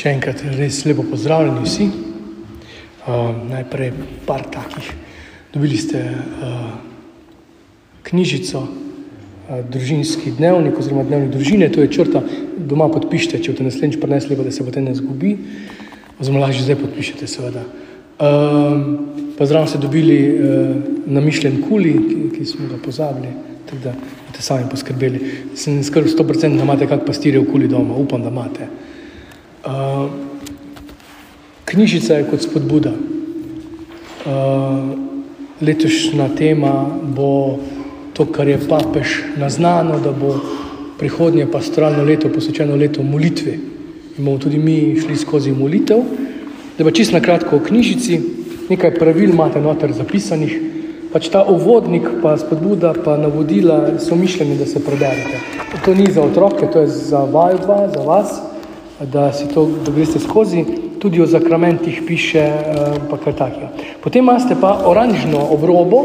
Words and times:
Še 0.00 0.14
enkrat 0.14 0.38
res 0.56 0.78
lepo 0.88 1.02
pozdravljeni 1.04 1.60
vsi. 1.60 1.86
Uh, 3.04 3.34
najprej 3.50 3.90
par 4.24 4.46
takih. 4.48 4.86
Dobili 5.52 5.76
ste 5.76 6.00
uh, 6.00 6.70
knjižico, 8.08 8.62
uh, 8.64 9.58
družinski 9.68 10.32
dnevnik 10.38 10.78
oziroma 10.80 11.04
dnevnik 11.04 11.34
družine, 11.34 11.68
to 11.68 11.84
je 11.84 11.92
črta, 11.92 12.24
doma 12.56 12.88
podpišite, 12.88 13.42
če 13.44 13.52
boste 13.52 13.66
naslednjič 13.68 14.00
prinesli, 14.00 14.40
da 14.40 14.56
se 14.56 14.64
potem 14.64 14.88
ne 14.88 14.96
zgubi, 14.96 15.34
oziroma 16.16 16.46
lažje 16.46 16.64
zdaj 16.70 16.80
podpišete, 16.80 17.28
seveda. 17.28 17.68
Uh, 18.16 18.80
Pozdravljam 19.36 19.68
ste 19.68 19.84
dobili 19.84 20.20
uh, 20.32 20.76
namišljen 21.12 21.60
kuli, 21.68 21.92
ki, 22.06 22.22
ki 22.38 22.48
smo 22.48 22.70
ga 22.72 22.80
pozabili, 22.80 23.34
tako 23.68 23.84
da 23.84 23.98
boste 24.00 24.48
sami 24.48 24.72
poskrbeli. 24.72 25.36
Sem 25.60 25.84
skrb 25.84 26.08
100%, 26.08 26.56
da 26.56 26.64
imate 26.64 26.88
kak 26.88 27.04
pastirje 27.04 27.44
v 27.44 27.50
kuli 27.52 27.68
doma, 27.68 28.00
upam, 28.00 28.24
da 28.24 28.32
imate. 28.32 28.64
Uh, 28.64 28.89
knjižica 31.64 32.14
je 32.14 32.26
kot 32.30 32.42
spodbuda. 32.42 32.90
Uh, 32.90 34.88
letošnja 35.60 36.28
tema 36.36 36.86
bo 37.02 37.58
to, 38.12 38.26
kar 38.26 38.48
je 38.48 38.58
papež 38.68 39.06
naznano, 39.36 40.00
da 40.00 40.12
bo 40.12 40.34
prihodnje 40.98 41.46
pastoralno 41.52 42.04
leto 42.04 42.28
posvečeno 42.28 42.76
leto 42.76 43.02
molitve. 43.02 43.52
In 44.18 44.24
bomo 44.24 44.38
tudi 44.38 44.58
mi 44.58 44.96
šli 45.00 45.16
skozi 45.16 45.52
molitev. 45.52 46.02
Da 46.78 46.84
pa 46.84 46.90
čisto 46.90 47.16
na 47.16 47.20
kratko 47.20 47.56
o 47.56 47.64
knjižici, 47.64 48.20
nekaj 48.68 48.94
pravil 48.94 49.30
imate 49.30 49.60
noter 49.60 49.92
zapisanih, 49.92 50.52
pač 51.12 51.28
ta 51.28 51.44
uvodnik, 51.44 52.06
pa 52.22 52.36
spodbuda, 52.38 52.94
pa 53.04 53.16
navodila 53.16 53.98
so 54.00 54.16
mišljeni, 54.16 54.56
da 54.58 54.66
se 54.66 54.84
preberete. 54.84 55.40
To 55.84 55.94
ni 55.94 56.12
za 56.12 56.22
otroke, 56.22 56.68
to 56.72 56.80
je 56.80 56.88
za 56.88 57.24
vaju 57.24 57.58
dva, 57.64 57.88
za 57.94 58.00
vas 58.00 58.49
da 59.00 59.32
to 59.54 59.68
da 59.84 59.92
greste 59.92 60.18
skozi, 60.18 60.64
tudi 60.98 61.20
o 61.20 61.26
zakramentih 61.26 62.02
piše, 62.06 62.38
eh, 62.38 62.94
pa 63.10 63.16
kar 63.16 63.32
takega. 63.32 63.68
Potem 64.02 64.24
imate 64.24 64.56
pa 64.60 64.82
oranžno 64.86 65.46
obrobo, 65.50 66.04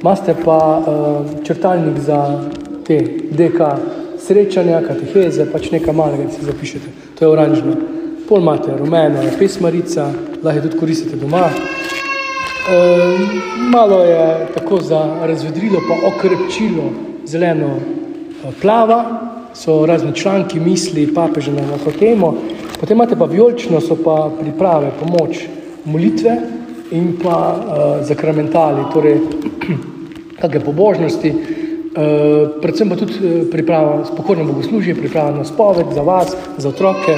imate 0.00 0.34
pa 0.44 0.78
uh, 0.78 1.44
črtalnik 1.44 1.98
za 1.98 2.40
te 2.86 3.00
DK 3.30 3.60
srečanja, 4.20 4.82
kateheze, 4.84 5.46
pač 5.52 5.70
nekaj 5.72 5.94
malega, 5.94 6.26
da 6.28 6.30
si 6.30 6.44
zapišete. 6.44 6.92
To 7.18 7.24
je 7.24 7.28
oranžno. 7.28 7.76
Pol 8.28 8.40
imate 8.40 8.76
rumeno, 8.76 9.22
pesmarica, 9.38 10.10
lahko 10.42 10.66
tudi 10.66 10.78
koristite 10.78 11.16
doma. 11.16 11.48
E, 11.48 12.78
malo 13.72 14.02
je 14.04 14.46
tako 14.54 14.80
za 14.80 15.00
razvedrilo, 15.24 15.80
pa 15.88 16.08
okrepčilo 16.08 16.90
zeleno 17.24 17.76
plava, 18.62 19.04
so 19.54 19.86
razni 19.86 20.14
članki, 20.14 20.60
misli, 20.60 21.14
papeže 21.14 21.52
na 21.52 21.78
to 21.84 21.92
temo. 21.98 22.34
Potem 22.80 22.96
imate 22.96 23.16
pa 23.16 23.24
vijolično, 23.24 23.80
so 23.80 23.96
pa 24.04 24.30
priprave, 24.40 24.90
pomoč, 25.00 25.38
molitve 25.84 26.36
in 26.90 27.14
pa 27.22 27.56
uh, 27.56 28.06
zakramentali, 28.06 28.84
torej 28.92 29.20
kakšne 30.40 30.60
pobožnosti, 30.60 31.30
uh, 31.30 32.60
predvsem 32.62 32.90
pa 32.90 32.96
tudi 32.96 33.14
uh, 33.14 33.46
priprava 33.50 34.04
spokojno 34.04 34.44
bogoslužje, 34.44 34.94
priprava 34.94 35.30
na 35.38 35.44
spoved 35.44 35.94
za 35.94 36.02
vas, 36.02 36.36
za 36.58 36.68
otroke. 36.68 37.16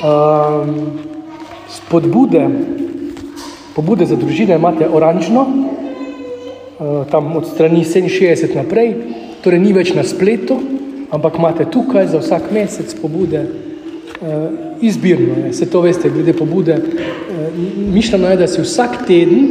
Um, 0.00 0.74
spodbude, 1.68 2.48
pobude 3.76 4.06
za 4.06 4.16
družine 4.16 4.56
imate 4.56 4.88
oranžno, 4.88 5.46
uh, 5.46 7.06
tam 7.10 7.36
od 7.36 7.46
strani 7.46 7.84
67 7.84 8.54
naprej, 8.56 8.94
torej 9.44 9.60
ni 9.60 9.72
več 9.72 9.92
na 9.94 10.04
spletu, 10.04 10.56
ampak 11.10 11.38
imate 11.38 11.64
tukaj 11.70 12.06
za 12.06 12.18
vsak 12.18 12.50
mesec 12.52 12.94
pobude, 13.02 13.42
uh, 13.42 14.28
izbirno 14.80 15.46
je, 15.46 15.52
se 15.52 15.70
to 15.70 15.80
veste, 15.80 16.10
glede 16.10 16.32
pobude. 16.32 16.76
Uh, 16.76 17.50
mišljeno 17.94 18.30
je, 18.30 18.36
da 18.36 18.48
si 18.48 18.62
vsak 18.62 19.04
teden, 19.06 19.48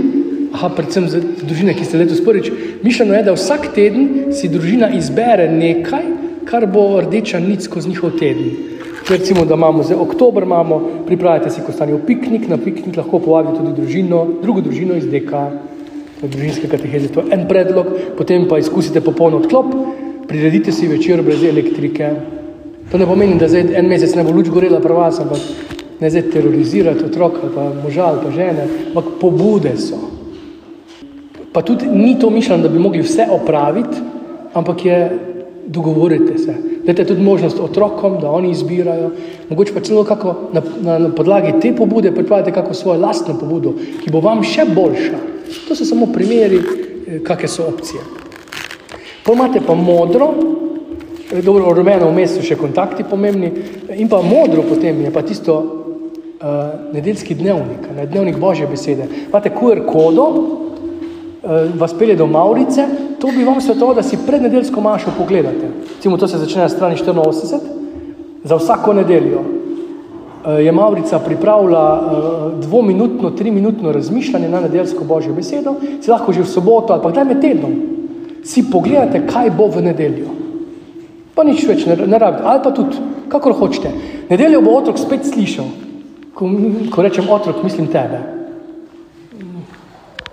aha, 0.53 0.69
predvsem 0.75 1.09
za 1.09 1.21
družine, 1.43 1.75
ki 1.77 1.85
ste 1.85 1.97
letos 1.97 2.23
prvič, 2.25 2.51
mišljeno 2.83 3.13
je, 3.13 3.23
da 3.23 3.35
vsak 3.35 3.69
teden 3.75 4.33
si 4.33 4.49
družina 4.49 4.89
izbere 4.97 5.49
nekaj, 5.51 6.05
kar 6.49 6.65
bo 6.65 7.01
rdeča 7.01 7.39
nič 7.39 7.67
skozi 7.69 7.89
njihov 7.89 8.17
teden. 8.19 8.51
Recimo, 9.09 9.45
da 9.45 9.55
imamo 9.57 9.83
zdaj 9.83 9.97
oktober, 9.97 10.43
imamo, 10.43 10.79
pripravite 11.07 11.49
si 11.49 11.61
kostanjev 11.65 12.03
piknik, 12.05 12.47
na 12.49 12.57
piknik 12.57 12.97
lahko 12.97 13.19
povabite 13.19 13.57
tudi 13.57 13.73
družino, 13.81 14.25
drugo 14.41 14.61
družino 14.61 14.97
iz 14.97 15.07
DK, 15.09 15.45
družinske 16.21 16.67
kateheze, 16.69 17.09
to 17.13 17.23
je 17.23 17.33
en 17.33 17.47
predlog, 17.49 17.87
potem 18.17 18.45
pa 18.49 18.59
izkusite 18.59 19.01
popoln 19.01 19.39
odklop, 19.39 19.73
priredite 20.29 20.71
si 20.71 20.87
večer 20.87 21.21
brez 21.25 21.43
elektrike. 21.43 22.11
To 22.91 22.97
ne 22.97 23.05
pomeni, 23.05 23.37
da 23.39 23.49
zdaj 23.49 23.73
en 23.77 23.89
mesec 23.89 24.15
ne 24.15 24.23
bo 24.23 24.33
luč 24.33 24.49
gorela 24.49 24.79
pri 24.81 24.93
vas, 24.93 25.19
ampak 25.19 25.41
ne 25.99 26.09
zdaj 26.09 26.29
terorizirati 26.33 27.05
otroka, 27.05 27.49
pa 27.55 27.71
moža 27.83 28.05
ali 28.05 28.21
pa 28.23 28.31
žene, 28.31 28.67
ampak 28.89 29.17
pobude 29.21 29.73
so. 29.77 29.99
Pa 31.53 31.61
tudi 31.65 31.89
ni 31.89 32.13
to 32.19 32.29
mišljeno, 32.29 32.63
da 32.63 32.69
bi 32.69 32.79
mogli 32.79 33.01
vse 33.01 33.25
opraviti, 33.31 33.97
ampak 34.53 34.85
je 34.85 34.99
dogovorite 35.65 36.37
se. 36.37 36.55
Dajte 36.85 37.05
tudi 37.05 37.21
možnost 37.21 37.59
otrokom, 37.59 38.17
da 38.21 38.31
oni 38.31 38.51
izbirajo. 38.51 39.11
Mogoče 39.49 39.73
pa 39.73 39.81
celo 39.81 40.03
kako 40.03 40.35
na, 40.53 40.61
na, 40.81 40.97
na 40.99 41.09
podlagi 41.15 41.59
te 41.61 41.73
pobude 41.75 42.11
pripravite 42.11 42.51
kako 42.51 42.73
svojo 42.73 43.01
lastno 43.01 43.37
pobudo, 43.39 43.73
ki 44.03 44.11
bo 44.11 44.21
vam 44.21 44.43
še 44.43 44.65
boljša. 44.75 45.19
To 45.67 45.75
so 45.75 45.85
samo 45.85 46.07
primeri, 46.13 46.61
eh, 46.61 47.19
kakšne 47.25 47.47
so 47.47 47.67
opcije. 47.69 48.01
Pomate 49.23 49.61
pa 49.61 49.73
modro, 49.73 50.33
eh, 51.31 51.41
dobro, 51.41 51.73
rumeno 51.73 52.09
vmes 52.09 52.37
so 52.37 52.43
še 52.45 52.55
kontakti 52.57 53.03
pomembni, 53.03 53.51
in 53.95 54.07
pa 54.09 54.21
modro 54.23 54.63
potem 54.63 55.01
je 55.03 55.11
pa 55.11 55.21
tisto 55.21 55.55
uh, 55.59 56.93
nedeljski 56.93 57.35
dnevnik, 57.35 57.89
ne, 57.95 58.05
dnevnik 58.07 58.39
Božje 58.39 58.67
besede. 58.67 59.07
Imate 59.27 59.51
QR 59.51 59.83
kodo, 59.85 60.27
uh, 60.29 61.67
vas 61.75 61.93
pelje 61.93 62.15
do 62.15 62.27
Maurice, 62.27 62.87
to 63.19 63.27
bi 63.35 63.43
vam 63.43 63.59
svetoval, 63.61 63.97
da 63.99 64.03
si 64.03 64.17
pred 64.25 64.41
nedeljsko 64.41 64.81
mašo 64.81 65.11
pogledate. 65.17 65.73
Cimo, 65.99 66.17
to 66.17 66.27
se 66.27 66.39
začne 66.39 66.63
na 66.63 66.69
strani 66.69 66.95
84, 66.95 67.59
za 68.43 68.55
vsako 68.55 68.93
nedeljo. 69.01 69.43
Uh, 69.43 70.63
je 70.63 70.71
Maurica 70.71 71.19
pripravila 71.19 71.85
uh, 71.99 72.59
dvominutno, 72.63 73.35
triminutno 73.35 73.91
razmišljanje 73.91 74.49
na 74.49 74.61
nedeljsko 74.61 75.03
Božjo 75.03 75.35
besedo, 75.35 75.75
si 76.01 76.11
lahko 76.11 76.33
že 76.33 76.47
v 76.47 76.53
soboto 76.55 76.93
ali 76.93 77.03
pa 77.03 77.11
kdaj 77.11 77.25
med 77.25 77.41
tednom 77.41 77.98
si 78.43 78.63
pogledate, 78.71 79.25
kaj 79.27 79.51
bo 79.55 79.67
v 79.67 79.83
nedeljo. 79.89 80.33
Pa 81.35 81.45
nič 81.47 81.63
več 81.67 81.85
ne, 81.87 81.95
ne 81.95 82.19
rabite, 82.19 82.43
ali 82.43 82.63
pa 82.63 82.71
tudi, 82.75 82.99
kakor 83.31 83.55
hočete. 83.55 83.91
Nedeljo 84.29 84.61
bo 84.65 84.75
otrok 84.79 84.99
spet 84.99 85.27
slišal, 85.27 85.69
ko, 86.35 86.49
ko 86.91 87.05
rečem 87.05 87.29
otrok, 87.29 87.63
mislim 87.63 87.87
tebe. 87.91 88.19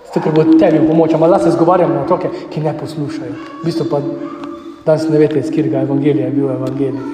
Zato, 0.08 0.22
ker 0.22 0.32
bo 0.32 0.46
tebi 0.56 0.80
v 0.80 0.88
pomoč, 0.88 1.14
ampak 1.14 1.42
se 1.42 1.52
zgovarjam 1.54 1.92
na 1.92 2.04
otroke, 2.06 2.30
ki 2.50 2.62
ne 2.64 2.72
poslušajo. 2.78 3.34
V 3.60 3.64
bistvu 3.66 3.88
pa 3.90 4.00
danes 4.86 5.08
ne 5.10 5.18
veste, 5.18 5.42
iz 5.42 5.50
katerega 5.50 5.84
evangelija 5.84 6.30
je 6.30 6.32
bil 6.32 6.50
evangelij. 6.50 7.04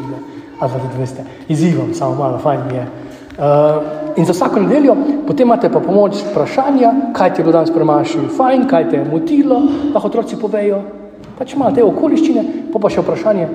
Ali 0.63 0.71
pa 0.71 0.79
tudi 0.79 1.01
veste, 1.01 1.25
izzivam, 1.51 1.95
samo 1.95 2.15
malo, 2.15 2.39
fajn 2.39 2.61
je. 2.71 2.85
Uh, 3.33 4.02
In 4.17 4.25
za 4.25 4.33
vsako 4.33 4.61
nedeljo 4.61 4.97
potem 5.27 5.47
imate 5.47 5.71
pa 5.73 5.81
pomoč 5.81 6.21
vprašanja, 6.31 6.93
kaj 7.17 7.34
ti 7.34 7.41
je 7.41 7.45
bilo 7.45 7.53
danes 7.53 7.71
premašil, 7.75 8.28
fajn, 8.37 8.67
kaj 8.69 8.91
te 8.91 8.97
je 8.97 9.05
motilo, 9.05 9.62
lahko 9.95 10.09
otroci 10.09 10.37
povejo. 10.41 10.83
Pač 11.39 11.55
imate 11.55 11.81
te 11.81 11.84
okoliščine, 11.84 12.45
pa 12.73 12.78
pa 12.78 12.91
še 12.93 13.00
vprašanje, 13.00 13.49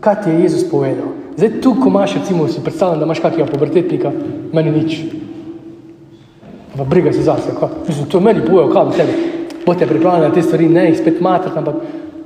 kaj 0.00 0.22
ti 0.22 0.30
je 0.30 0.44
Jezus 0.46 0.64
povedal. 0.70 1.12
Zdaj 1.36 1.60
tu, 1.60 1.74
ko 1.76 1.88
imaš, 1.88 2.16
recimo, 2.20 2.48
si 2.48 2.62
predstavljam, 2.64 3.00
da 3.00 3.08
imaš 3.08 3.20
kakega 3.20 3.46
pubertetnika, 3.50 4.12
meni 4.52 4.72
nič. 4.74 4.96
Pa 6.76 6.84
briga 6.84 7.12
se 7.12 7.22
zase, 7.22 7.54
kaj. 7.58 7.68
Mislim, 7.88 8.08
to 8.08 8.20
meni 8.20 8.42
kaj 8.46 8.84
v 8.84 8.96
tebi. 8.96 9.18
Bote 9.66 9.86
pripravljeni 9.86 10.28
na 10.28 10.34
te 10.34 10.42
stvari, 10.42 10.68
ne 10.68 10.86
jih 10.88 10.98
spet 10.98 11.20
matrati, 11.20 11.58
ampak 11.58 11.74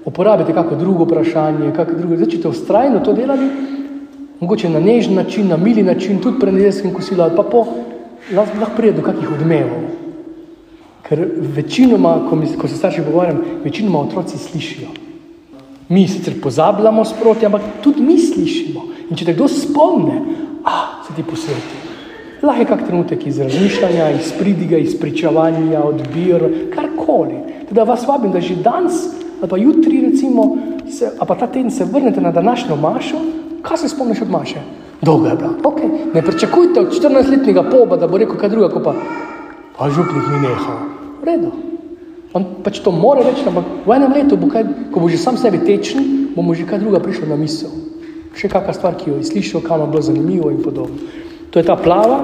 uporabite 0.04 0.54
kako 0.54 0.74
drugo 0.74 1.04
vprašanje, 1.04 1.72
kako 1.76 1.98
drugo. 1.98 2.16
Zdaj, 2.16 2.30
če 2.30 2.42
te 2.42 2.48
ustrajno 2.48 3.00
to 3.04 3.12
delali, 3.12 3.48
mogoče 4.44 4.68
na 4.68 4.80
nežen 4.80 5.14
način, 5.14 5.48
na 5.48 5.56
mili 5.56 5.82
način, 5.82 6.20
tudi 6.20 6.40
pred 6.40 6.54
nedeljskim 6.54 6.92
kosilom, 6.94 7.26
ali 7.26 7.36
pa 7.36 7.42
po, 7.42 7.64
lahko, 8.34 8.76
pride 8.76 8.98
do 8.98 9.02
kakih 9.02 9.30
odmevov. 9.32 9.86
Ker 11.04 11.24
večinoma, 11.56 12.26
ko, 12.28 12.36
mi, 12.36 12.48
ko 12.60 12.68
se 12.68 12.76
starši 12.76 13.04
pogovarjam, 13.06 13.40
večinoma 13.64 14.00
otroci 14.00 14.38
slišijo. 14.38 14.88
Mi 15.88 16.06
sicer 16.08 16.40
pozabljamo 16.42 17.04
sproti, 17.04 17.46
ampak 17.46 17.62
tudi 17.84 18.02
mi 18.02 18.18
slišimo. 18.18 18.84
In 19.10 19.16
če 19.16 19.28
te 19.28 19.34
kdo 19.36 19.48
spomne, 19.48 20.20
a 20.64 21.04
se 21.06 21.12
ti 21.16 21.24
posveti. 21.24 21.82
Lahko 22.44 22.60
je 22.60 22.68
kak 22.68 22.86
trenutek 22.86 23.26
iz 23.26 23.40
razmišljanja, 23.40 24.10
iz 24.16 24.32
pridiga, 24.38 24.80
iz 24.80 24.96
pričavanja, 25.00 25.84
odbir, 25.84 26.44
karkoli. 26.72 27.40
Teda 27.68 27.84
vas 27.88 28.04
vabim, 28.08 28.32
da 28.32 28.40
že 28.40 28.56
danes 28.64 29.04
ali 29.40 29.50
pa 29.50 29.56
jutri 29.56 30.00
recimo, 30.00 30.56
se, 30.88 31.10
ali 31.18 31.28
pa 31.28 31.34
ta 31.34 31.46
teden 31.46 31.70
se 31.70 31.84
vrnete 31.84 32.20
na 32.20 32.30
današnjo 32.32 32.76
mašo, 32.76 33.18
Kaj 33.64 33.78
se 33.80 33.88
spomniš 33.88 34.22
od 34.22 34.30
Maše? 34.30 34.60
Dolga 35.02 35.28
je 35.28 35.36
bila. 35.36 35.50
Okay. 35.62 36.14
Ne 36.14 36.22
pričakujte 36.22 36.80
od 36.80 36.92
14-letnega 36.92 37.64
poba, 37.70 37.96
da 37.96 38.06
bo 38.06 38.18
rekel 38.18 38.36
kaj 38.36 38.48
druga, 38.48 38.68
ko 38.68 38.80
pa, 38.80 38.94
pa 39.78 39.90
župnik 39.90 40.28
ni 40.32 40.40
nehal. 40.40 40.80
Redo. 41.24 41.50
On 42.34 42.44
pač 42.64 42.80
to 42.82 42.90
more 42.90 43.22
reči, 43.22 43.46
ampak 43.46 43.64
v 43.86 43.94
enem 43.94 44.12
letu, 44.12 44.36
bo 44.36 44.48
kaj, 44.50 44.64
ko 44.92 45.00
bo 45.00 45.08
že 45.08 45.18
sam 45.18 45.36
sebi 45.38 45.62
tečen, 45.62 46.32
bo 46.34 46.42
mu 46.42 46.54
že 46.54 46.66
kaj 46.66 46.82
druga 46.82 47.00
prišla 47.00 47.30
na 47.30 47.38
misel. 47.38 47.70
Še 48.34 48.50
kakšna 48.50 48.74
stvar, 48.74 48.96
ki 48.98 49.10
jo 49.10 49.16
je 49.22 49.28
slišal, 49.30 49.62
kam 49.62 49.80
je 49.80 49.90
bilo 49.92 50.02
zanimivo 50.02 50.50
in 50.50 50.58
podobno. 50.62 50.98
To 51.54 51.62
je 51.62 51.64
ta 51.64 51.76
plava, 51.78 52.18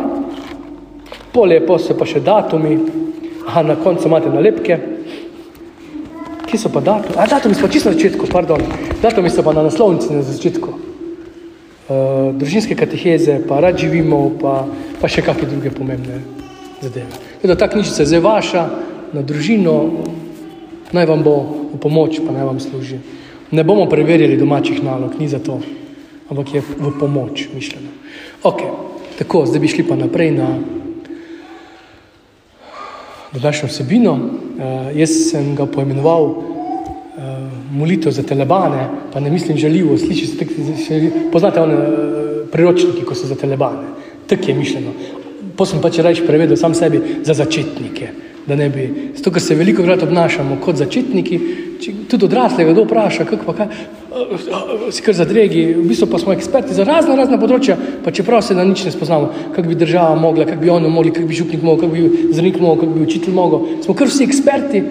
polje 1.32 1.60
pa 1.62 1.78
so 1.78 1.94
pa 1.94 2.04
še 2.04 2.20
datumi, 2.26 2.74
aha, 3.46 3.62
na 3.62 3.78
koncu 3.78 4.10
imate 4.10 4.34
nalepke. 4.34 4.80
Kje 6.50 6.58
so 6.58 6.74
pa 6.74 6.82
datumi? 6.82 7.14
A, 7.14 7.30
datumi 7.30 7.54
so 7.54 7.62
pa 7.62 7.70
čisto 7.70 7.94
na 7.94 7.94
začetku, 7.94 8.26
pardon. 8.26 8.58
Datumi 8.98 9.30
so 9.30 9.46
pa 9.46 9.54
na 9.54 9.62
naslovnici 9.62 10.10
na 10.10 10.26
začetku. 10.26 10.89
Uh, 11.90 12.30
družinske 12.38 12.76
kateheze, 12.78 13.40
pa 13.50 13.58
rad 13.58 13.74
živimo, 13.74 14.30
pa, 14.38 14.62
pa 15.02 15.08
še 15.10 15.24
kakšne 15.26 15.48
druge 15.50 15.72
pomembne 15.74 16.20
zadeve. 16.78 17.10
Teda 17.42 17.56
ta 17.58 17.66
knjižica 17.66 18.04
je 18.04 18.10
zdaj 18.12 18.22
vaša, 18.22 18.62
na 19.10 19.24
družino, 19.26 19.74
naj 20.94 21.08
vam 21.10 21.24
bo 21.26 21.34
v 21.74 21.80
pomoč, 21.82 22.20
pa 22.22 22.30
naj 22.30 22.46
vam 22.46 22.60
služi. 22.62 23.00
Ne 23.50 23.66
bomo 23.66 23.88
preverjali 23.90 24.38
domačih 24.38 24.78
nalog, 24.86 25.18
ni 25.18 25.26
za 25.26 25.42
to, 25.42 25.58
ampak 26.30 26.54
je 26.54 26.62
v 26.62 26.92
pomoč 26.94 27.50
mišljeno. 27.50 27.90
Ok, 28.46 28.62
tako, 29.18 29.42
zdaj 29.50 29.58
bi 29.58 29.74
šli 29.74 29.82
pa 29.90 29.98
naprej 29.98 30.30
na 30.38 30.46
današnjo 33.34 33.66
vsebino. 33.66 34.14
Uh, 34.14 34.94
jaz 34.94 35.10
sem 35.34 35.56
ga 35.58 35.66
poimenoval 35.66 36.59
molitev 37.70 38.12
za 38.12 38.22
telebane, 38.22 38.88
pa 39.12 39.20
ne 39.20 39.30
mislim 39.30 39.58
žaljivo, 39.58 39.98
sliši 39.98 40.26
se 40.26 40.38
tako, 40.38 40.52
poznate 41.32 41.60
one 41.60 41.74
uh, 41.74 42.48
priročniki, 42.52 43.04
ko 43.04 43.14
so 43.14 43.26
za 43.26 43.34
telebane. 43.34 43.94
Tak 44.26 44.48
je 44.48 44.54
mišljeno. 44.54 44.92
Potem 45.56 45.80
pa 45.82 45.90
če 45.90 46.02
reči 46.02 46.26
prevedel 46.26 46.56
sam 46.56 46.74
sebi 46.74 47.00
za 47.22 47.34
začetnike. 47.34 48.08
Da 48.46 48.56
ne 48.56 48.70
bi, 48.72 49.12
zato 49.16 49.30
ker 49.30 49.42
se 49.42 49.54
veliko 49.54 49.84
krat 49.84 50.02
obnašamo 50.02 50.56
kot 50.64 50.78
začetniki, 50.80 51.38
če, 51.80 51.92
tudi 52.08 52.24
odraslega 52.24 52.72
kdo 52.72 52.86
vpraša, 52.86 53.26
kako 53.28 53.46
pa 53.46 53.54
kaj, 53.58 53.68
si 54.90 55.04
kar 55.04 55.14
zadregi, 55.14 55.66
v 55.76 55.84
bistvu 55.90 56.08
pa 56.10 56.18
smo 56.18 56.32
eksperti 56.32 56.74
za 56.74 56.86
razna 56.88 57.18
razna 57.18 57.38
področja, 57.40 57.76
pa 58.04 58.10
čeprav 58.14 58.42
se 58.42 58.56
na 58.56 58.64
nič 58.66 58.86
ne 58.86 58.94
spoznamo, 58.94 59.52
kako 59.54 59.68
bi 59.68 59.78
država 59.78 60.16
mogla, 60.18 60.48
kako 60.48 60.64
bi 60.64 60.72
oni 60.72 60.90
mogli, 60.90 61.12
kako 61.14 61.28
bi 61.28 61.38
župnik 61.38 61.62
mogel, 61.62 61.84
kako 61.84 61.92
bi 61.94 62.32
zdravnik 62.32 62.58
mogel, 62.60 62.80
kako 62.80 62.96
bi 62.96 63.06
učitelj 63.06 63.36
mogel. 63.36 63.68
Smo 63.84 63.96
kar 63.98 64.10
vsi 64.10 64.26
eksperti, 64.26 64.82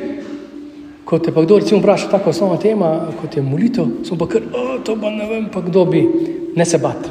ko 1.09 1.17
te 1.19 1.31
pa 1.33 1.41
kdo 1.41 1.57
recimo 1.57 1.79
vpraša 1.81 2.11
tako 2.11 2.29
osnovna 2.29 2.59
tema, 2.61 3.07
kot 3.21 3.33
je 3.37 3.41
molitev, 3.41 3.87
smo 4.05 4.17
pa 4.17 4.27
kar, 4.29 4.43
o, 4.53 4.77
to 4.85 4.93
pa 5.01 5.09
ne 5.09 5.25
vem, 5.25 5.47
pa 5.49 5.63
kdo 5.65 5.85
bi, 5.89 6.03
ne 6.55 6.65
se 6.65 6.77
bat. 6.77 7.09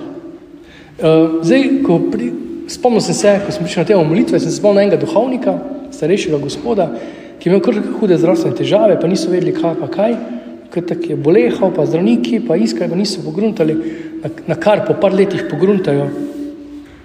Uh, 0.99 1.41
zdaj, 1.43 1.67
ko 1.83 1.99
pri, 2.13 2.29
spomnil 2.71 3.03
sem 3.03 3.17
se, 3.19 3.35
ko 3.43 3.55
sem 3.55 3.67
prišel 3.67 3.83
na 3.83 3.91
temo 3.91 4.07
molitve, 4.07 4.39
sem 4.39 4.55
se 4.55 4.61
spomnil 4.61 4.85
enega 4.85 5.01
duhovnika, 5.03 5.57
starejšega 5.99 6.39
gospoda, 6.39 6.93
ki 7.41 7.49
je 7.49 7.53
imel 7.53 7.65
kar 7.65 7.83
hude 7.99 8.19
zdravstvene 8.23 8.61
težave, 8.63 9.01
pa 9.03 9.11
niso 9.11 9.35
vedeli, 9.35 9.57
kaj 9.59 9.75
pa 9.83 9.91
kaj, 9.91 10.17
ker 10.71 10.87
tako 10.87 11.11
je 11.11 11.21
bolehal, 11.27 11.75
pa 11.75 11.87
zdravniki, 11.89 12.39
pa 12.47 12.55
iskali, 12.55 12.91
pa 12.93 12.99
niso 12.99 13.25
pogruntali, 13.27 13.79
na, 14.23 14.31
na 14.53 14.59
kar 14.63 14.87
po 14.87 14.95
par 14.95 15.11
letih 15.11 15.49
pogruntajo, 15.51 16.07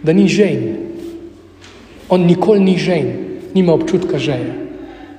da 0.06 0.14
ni 0.14 0.30
žen. 0.30 0.68
On 2.14 2.22
nikoli 2.22 2.62
ni 2.62 2.78
žen, 2.78 3.16
nima 3.56 3.74
občutka 3.74 4.22
žeje. 4.22 4.63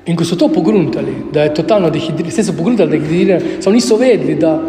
In 0.06 0.16
ko 0.16 0.24
so 0.24 0.36
to 0.36 0.48
pogruntali, 0.48 1.14
da 1.32 1.42
je 1.42 1.54
totalno 1.54 1.90
dehidriran, 1.90 2.30
vse 2.30 2.44
so 2.44 2.52
pogruntali, 2.52 2.90
da 2.90 2.96
je 2.96 3.00
dehidriran, 3.00 3.40
samo 3.60 3.74
niso 3.74 3.96
vedeli, 3.96 4.34
da 4.34 4.60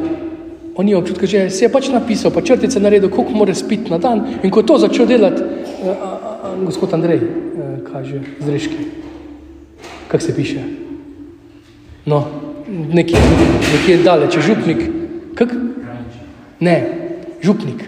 on 0.75 0.85
nima 0.85 0.99
občutka 0.99 1.27
žeje, 1.27 1.49
se 1.49 1.65
je 1.65 1.71
pač 1.71 1.89
napisal, 1.91 2.31
pa 2.31 2.41
črtice 2.41 2.79
naredil, 2.79 3.09
koliko 3.09 3.33
mora 3.33 3.55
spiti 3.55 3.91
na 3.91 3.97
dan. 3.97 4.23
In 4.43 4.51
ko 4.51 4.59
je 4.59 4.65
to 4.65 4.77
začel 4.77 5.07
delati, 5.07 5.41
a, 5.41 5.89
a, 5.89 6.11
a, 6.43 6.55
gospod 6.65 6.93
Andrej, 6.93 7.19
kaže 7.91 8.21
zreški. 8.39 8.87
Kako 10.07 10.23
se 10.23 10.35
piše? 10.35 10.63
No, 12.05 12.25
nekje, 12.69 13.19
nekje 13.73 13.97
daleč, 14.03 14.37
župnik. 14.39 14.77
Kak? 15.35 15.55
Ne, 16.59 16.75
župnik. 17.41 17.83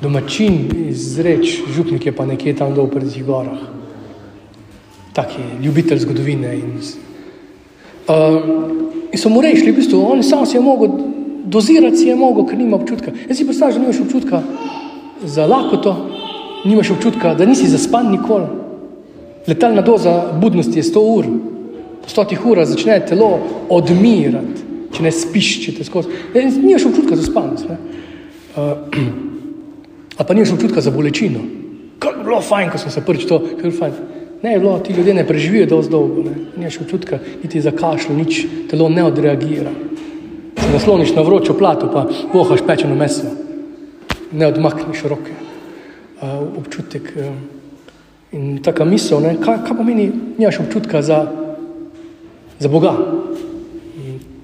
Domačin 0.00 0.70
iz 0.88 1.18
reč, 1.20 1.60
župnik 1.74 2.06
je 2.06 2.12
pa 2.12 2.24
nekje 2.24 2.56
tam 2.56 2.74
dol 2.74 2.88
pred 2.88 3.12
tih 3.12 3.24
gorah. 3.24 3.79
Tak 5.12 5.38
je 5.38 5.64
ljubitelj 5.64 5.98
zgodovine. 5.98 6.54
In, 6.54 6.78
uh, 8.08 8.42
in 9.12 9.18
so 9.18 9.28
mu 9.28 9.42
rešili, 9.42 9.72
v 9.72 9.80
bistvu, 9.80 10.04
on 10.06 10.22
sam 10.22 10.46
si 10.46 10.56
je 10.56 10.62
mogel, 10.62 10.90
dozirati 11.44 11.96
si 11.96 12.08
je 12.08 12.16
mogel, 12.16 12.46
ker 12.46 12.58
nima 12.58 12.76
občutka. 12.76 13.12
Jaz 13.28 13.38
si 13.38 13.44
predstavljam, 13.44 13.80
da 13.80 13.86
nimaš 13.86 14.00
občutka 14.00 14.42
za 15.24 15.46
lakoto, 15.46 15.96
nimaš 16.64 16.90
občutka, 16.90 17.34
da 17.34 17.46
nisi 17.46 17.68
zaspan 17.68 18.10
nikoli. 18.10 18.46
Letalna 19.48 19.82
doza 19.82 20.32
budnosti 20.40 20.78
je 20.78 20.82
100 20.82 21.04
ur. 21.16 21.26
Po 22.02 22.08
100 22.08 22.38
urah 22.46 22.68
začne 22.68 23.00
telo 23.06 23.38
odmirati, 23.68 24.62
če 24.92 25.02
ne 25.02 25.12
spiš, 25.12 25.50
če 25.64 25.74
te 25.78 25.84
skozi. 25.84 26.08
Nimaš 26.34 26.86
občutka 26.86 27.16
za 27.16 27.26
spanost. 27.26 27.66
Uh, 28.50 28.74
a 30.18 30.24
pa 30.26 30.34
nimaš 30.34 30.50
občutka 30.52 30.80
za 30.82 30.90
bolečino. 30.90 31.38
Kako 31.98 32.18
je 32.18 32.24
bilo 32.24 32.40
fajn, 32.42 32.70
ko 32.70 32.78
smo 32.78 32.90
se 32.90 33.00
prvič 33.06 33.28
to, 33.30 33.38
kako 33.38 33.66
je 33.66 33.70
fajn. 33.72 33.92
Ne, 34.42 34.52
je 34.52 34.58
bilo, 34.58 34.78
ti 34.78 34.92
ljudje 34.92 35.14
ne 35.14 35.26
preživijo 35.26 35.66
dosti 35.66 35.92
dolgo, 35.92 36.22
ne. 36.22 36.34
nimaš 36.56 36.80
občutka, 36.80 37.18
niti 37.42 37.60
za 37.60 37.70
kašlo, 37.70 38.16
nič, 38.16 38.46
telo 38.70 38.88
ne 38.88 39.04
odreagira. 39.04 39.70
Se 40.56 40.72
nasloniš 40.72 41.14
na 41.14 41.22
vročo 41.22 41.58
plato, 41.58 41.90
pa 41.92 42.06
vohaš 42.32 42.60
pečeno 42.66 42.94
meso, 42.94 43.28
ne 44.32 44.46
odmakneš 44.46 45.02
roke. 45.02 45.32
Uh, 46.20 46.58
občutek. 46.58 47.12
Uh, 47.16 47.60
In 48.30 48.62
taka 48.62 48.84
misel, 48.86 49.18
ne, 49.20 49.34
kaj, 49.42 49.64
kaj 49.66 49.74
pomeni, 49.74 50.06
nimaš 50.38 50.60
občutka 50.62 51.02
za, 51.02 51.24
za 52.62 52.68
Boga, 52.70 52.92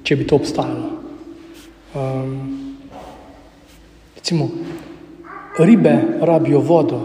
če 0.02 0.16
bi 0.18 0.26
to 0.26 0.38
obstajalo. 0.40 0.88
Um, 1.94 2.74
recimo, 4.18 4.48
ribe 5.62 5.94
rabijo 6.18 6.64
vodo, 6.66 6.98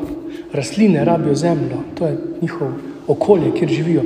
rastline 0.54 1.06
rabijo 1.06 1.36
zemljo, 1.36 1.84
to 1.96 2.08
je 2.08 2.18
njihov 2.42 2.72
okolje, 3.08 3.52
kjer 3.58 3.70
živijo. 3.70 4.04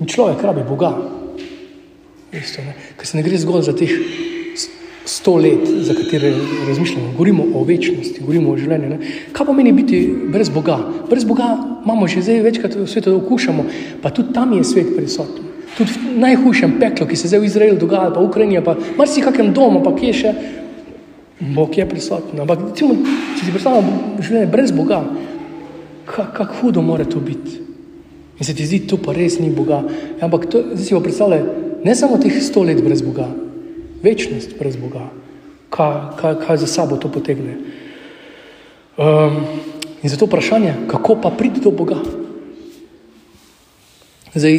In 0.00 0.06
človek 0.06 0.42
rabi 0.42 0.62
Boga. 0.68 0.92
Isto, 2.32 2.62
ker 2.96 3.06
se 3.06 3.16
ne 3.16 3.22
gre 3.22 3.38
zgolj 3.38 3.62
za 3.62 3.72
teh 3.76 3.90
sto 5.08 5.36
let, 5.36 5.64
za 5.64 5.94
katere 5.94 6.32
razmišljamo, 6.68 7.12
govorimo 7.12 7.44
o 7.54 7.64
večnosti, 7.64 8.20
govorimo 8.20 8.50
o 8.50 8.56
življenju. 8.56 8.88
Ne? 8.88 8.98
Kaj 9.32 9.46
pomeni 9.46 9.72
biti 9.72 10.02
brez 10.32 10.50
Boga? 10.52 10.76
Brez 11.08 11.24
Boga 11.24 11.54
imamo 11.84 12.08
že 12.08 12.22
zdaj 12.22 12.42
večkrat 12.44 12.76
v 12.76 12.86
svetu 12.86 13.16
okušamo, 13.16 13.64
pa 14.02 14.10
tudi 14.10 14.34
tam 14.36 14.52
je 14.52 14.64
svet 14.64 14.92
prisoten. 14.96 15.48
Tudi 15.78 15.94
v 15.94 16.20
najhujšem 16.20 16.76
peklu, 16.80 17.06
ki 17.08 17.16
se 17.16 17.30
zdaj 17.30 17.40
v 17.40 17.48
Izraelu 17.48 17.80
dogaja, 17.80 18.12
pa 18.12 18.20
v 18.20 18.28
Ukrajini, 18.28 18.60
pa 18.64 18.76
marsi 18.98 19.24
kakem 19.24 19.52
domu, 19.56 19.80
pa 19.84 19.94
kje 19.96 20.12
še, 20.12 20.34
Bog 21.54 21.76
je 21.78 21.86
prisoten. 21.86 22.40
Ampak, 22.42 22.72
recimo, 22.72 22.96
če 23.38 23.46
si 23.46 23.52
predstavljamo 23.54 24.18
življenje 24.18 24.50
brez 24.50 24.72
Boga, 24.74 25.04
kako 26.08 26.32
kak 26.32 26.60
hudo 26.60 26.82
mora 26.82 27.04
to 27.04 27.20
biti. 27.20 27.60
In 28.38 28.44
se 28.46 28.54
ti 28.54 28.66
zdi, 28.66 28.86
to 28.86 28.96
pa 29.02 29.12
res 29.12 29.38
ni 29.38 29.50
Boga. 29.50 29.82
Ampak 30.22 30.46
to, 30.46 30.62
zdaj 30.74 30.84
si 30.84 31.02
predstavljaj, 31.02 31.42
ne 31.84 31.94
samo 31.94 32.18
teh 32.22 32.34
sto 32.42 32.62
let 32.62 32.82
brez 32.84 33.02
Boga, 33.02 33.26
večnost 34.02 34.54
brez 34.58 34.76
Boga, 34.78 35.08
kaj, 35.74 35.96
kaj, 36.20 36.34
kaj 36.46 36.56
za 36.62 36.66
sabo 36.66 36.96
to 36.96 37.10
potegne. 37.10 37.58
Um, 38.98 39.42
in 40.02 40.10
zato 40.10 40.26
vprašanje, 40.26 40.74
kako 40.90 41.18
pa 41.22 41.30
priti 41.30 41.60
do 41.60 41.70
Boga? 41.70 41.98
Zdaj, 44.34 44.58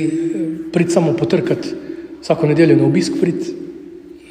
prid 0.73 0.91
samo 0.91 1.13
potrkati 1.13 1.69
vsako 2.21 2.47
nedeljo 2.47 2.75
na 2.75 2.85
obisk, 2.85 3.13
prid, 3.21 3.47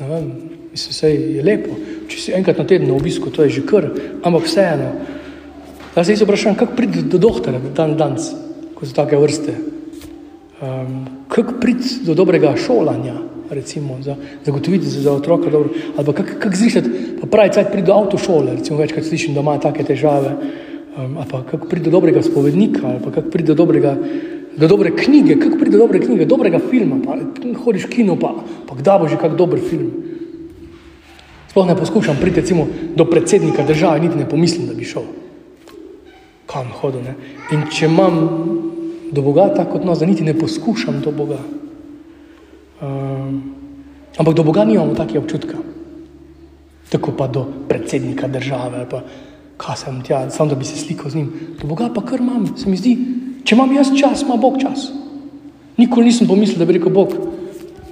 ne 0.01 0.09
vem, 0.09 0.33
mislim, 0.73 0.93
vse 0.93 1.13
je 1.15 1.43
lepo. 1.43 1.77
Če 2.09 2.21
si 2.21 2.35
enkrat 2.37 2.59
na 2.61 2.67
teden 2.69 2.89
na 2.89 2.97
obisku, 2.97 3.31
to 3.33 3.45
je 3.45 3.59
že 3.59 3.67
kar, 3.69 3.89
ampak 4.23 4.45
vseeno. 4.45 4.93
Zdaj 5.93 6.17
se 6.17 6.25
vprašam, 6.25 6.55
kako 6.55 6.77
priti 6.77 7.03
do 7.03 7.19
doktora 7.19 7.59
dan 7.77 7.97
danes, 7.97 8.31
ko 8.75 8.87
so 8.87 8.95
take 8.95 9.17
vrste. 9.17 9.55
Um, 10.63 11.07
kako 11.29 11.61
priti 11.61 12.05
do 12.07 12.15
dobrega 12.15 12.55
šolanja, 12.57 13.15
recimo, 13.51 13.99
za 14.03 14.17
zagotoviti 14.45 14.87
za, 14.87 15.01
za 15.01 15.13
otroka 15.13 15.51
dobro, 15.51 15.71
ali 15.97 16.07
pa 16.07 16.13
kako 16.13 16.39
kak 16.39 16.57
zrišati, 16.57 16.91
pa 17.21 17.27
pravi 17.27 17.53
cajt 17.53 17.71
priti 17.73 17.87
do 17.87 17.93
avtošole, 17.93 18.57
recimo 18.57 18.79
večkrat 18.79 19.05
slišim, 19.05 19.35
da 19.35 19.41
ima 19.41 19.59
take 19.59 19.85
težave, 19.85 20.35
um, 20.97 21.17
ali 21.17 21.27
pa 21.31 21.43
kako 21.51 21.69
priti 21.69 21.85
do 21.85 21.91
dobrega 21.91 22.23
spovednika, 22.23 22.81
ali 22.85 22.99
pa 23.05 23.11
kako 23.11 23.31
priti 23.31 23.47
do 23.47 23.55
dobrega, 23.55 23.97
do 24.57 24.69
dobre 24.69 24.97
knjige, 24.97 25.39
kako 25.39 25.57
priti 25.57 25.73
do 25.73 25.79
dobre 25.79 26.01
knjige, 26.01 26.27
dobrega 26.27 26.59
filma, 26.71 26.99
pa 27.05 27.17
hodiš 27.65 27.85
kino, 27.85 28.19
pa, 28.19 28.35
pa 28.69 28.75
kdaj 28.75 28.99
bo 28.99 29.09
že 29.09 29.17
kak 29.17 29.37
dober 29.37 29.61
film. 29.71 29.91
Sploh 31.49 31.67
ne 31.67 31.77
poskušam 31.77 32.19
priti 32.21 32.41
recimo 32.41 32.67
do 32.97 33.05
predsednika 33.05 33.63
države, 33.63 34.01
niti 34.01 34.19
ne 34.19 34.29
pomislim, 34.29 34.67
da 34.67 34.75
bi 34.75 34.85
šel. 34.85 35.07
Kam 36.49 36.73
hodil, 36.81 37.05
ne? 37.05 37.15
In 37.53 37.67
če 37.69 37.87
imam 37.87 38.19
do 39.13 39.23
Boga 39.23 39.49
tako 39.55 39.77
kot 39.77 39.85
nas, 39.85 40.01
da 40.01 40.09
niti 40.09 40.25
ne 40.25 40.35
poskušam 40.37 41.01
do 41.05 41.13
Boga. 41.13 41.39
Um, 42.81 43.41
ampak 44.17 44.35
do 44.35 44.45
Boga 44.45 44.65
nimamo 44.65 44.95
take 44.95 45.19
občutka. 45.19 45.59
Tako 46.89 47.13
pa 47.13 47.27
do 47.29 47.45
predsednika 47.69 48.29
države, 48.29 48.87
pa 48.91 49.03
kaj 49.59 49.77
sem 49.77 50.03
tja, 50.07 50.23
samo 50.31 50.51
da 50.51 50.57
bi 50.57 50.65
se 50.65 50.77
slikal 50.77 51.11
z 51.11 51.21
njim. 51.21 51.33
Do 51.61 51.69
Boga 51.69 51.91
pa 51.95 52.05
kar 52.05 52.21
imam, 52.21 52.47
se 52.57 52.71
mi 52.71 52.77
zdi, 52.77 52.95
če 53.45 53.57
imam 53.57 53.73
jaz 53.77 53.93
čas, 53.99 54.23
ima 54.23 54.37
Bog 54.37 54.61
čas. 54.63 54.89
Nikoli 55.77 56.09
nisem 56.09 56.29
pomislil, 56.29 56.59
da 56.59 56.67
bi 56.67 56.79
rekel 56.79 56.93
Bog, 56.95 57.13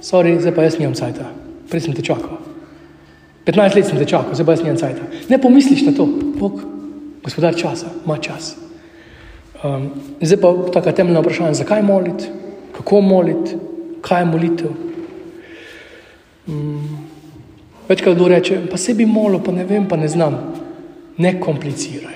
sorry, 0.01 0.37
zdaj 0.39 0.55
pa 0.55 0.65
jaz 0.65 0.79
nimam 0.79 0.95
cajta, 0.97 1.29
prej 1.69 1.85
sem 1.85 1.95
te 1.95 2.01
čakal. 2.01 2.39
15 3.47 3.75
let 3.75 3.87
sem 3.87 3.99
te 3.99 4.07
čakal, 4.07 4.33
zdaj 4.33 4.45
pa 4.47 4.55
jaz 4.55 4.63
nimam 4.63 4.79
cajta. 4.79 5.05
Ne 5.29 5.41
pomisliš 5.41 5.85
na 5.87 5.93
to, 5.95 6.07
Bog, 6.39 6.63
Gospodar 7.27 7.55
časa, 7.59 7.89
ima 8.05 8.17
čas. 8.17 8.55
Um, 9.63 9.89
zdaj 10.21 10.37
pa 10.41 10.53
tako 10.73 10.91
temeljno 10.91 11.21
vprašanje, 11.21 11.57
zakaj 11.59 11.81
moliti, 11.83 12.29
kako 12.77 13.01
moliti, 13.01 13.57
kaj 14.01 14.21
je 14.21 14.25
molitev. 14.25 14.69
Um, 16.47 16.85
večkrat 17.89 18.15
kdo 18.15 18.29
reče, 18.31 18.61
pa 18.71 18.77
se 18.77 18.93
bi 18.93 19.05
molil, 19.05 19.41
pa 19.43 19.51
ne 19.51 19.65
vem, 19.65 19.89
pa 19.89 19.99
ne 19.99 20.07
znam. 20.07 20.39
Ne 21.17 21.33
kompliciraj. 21.41 22.15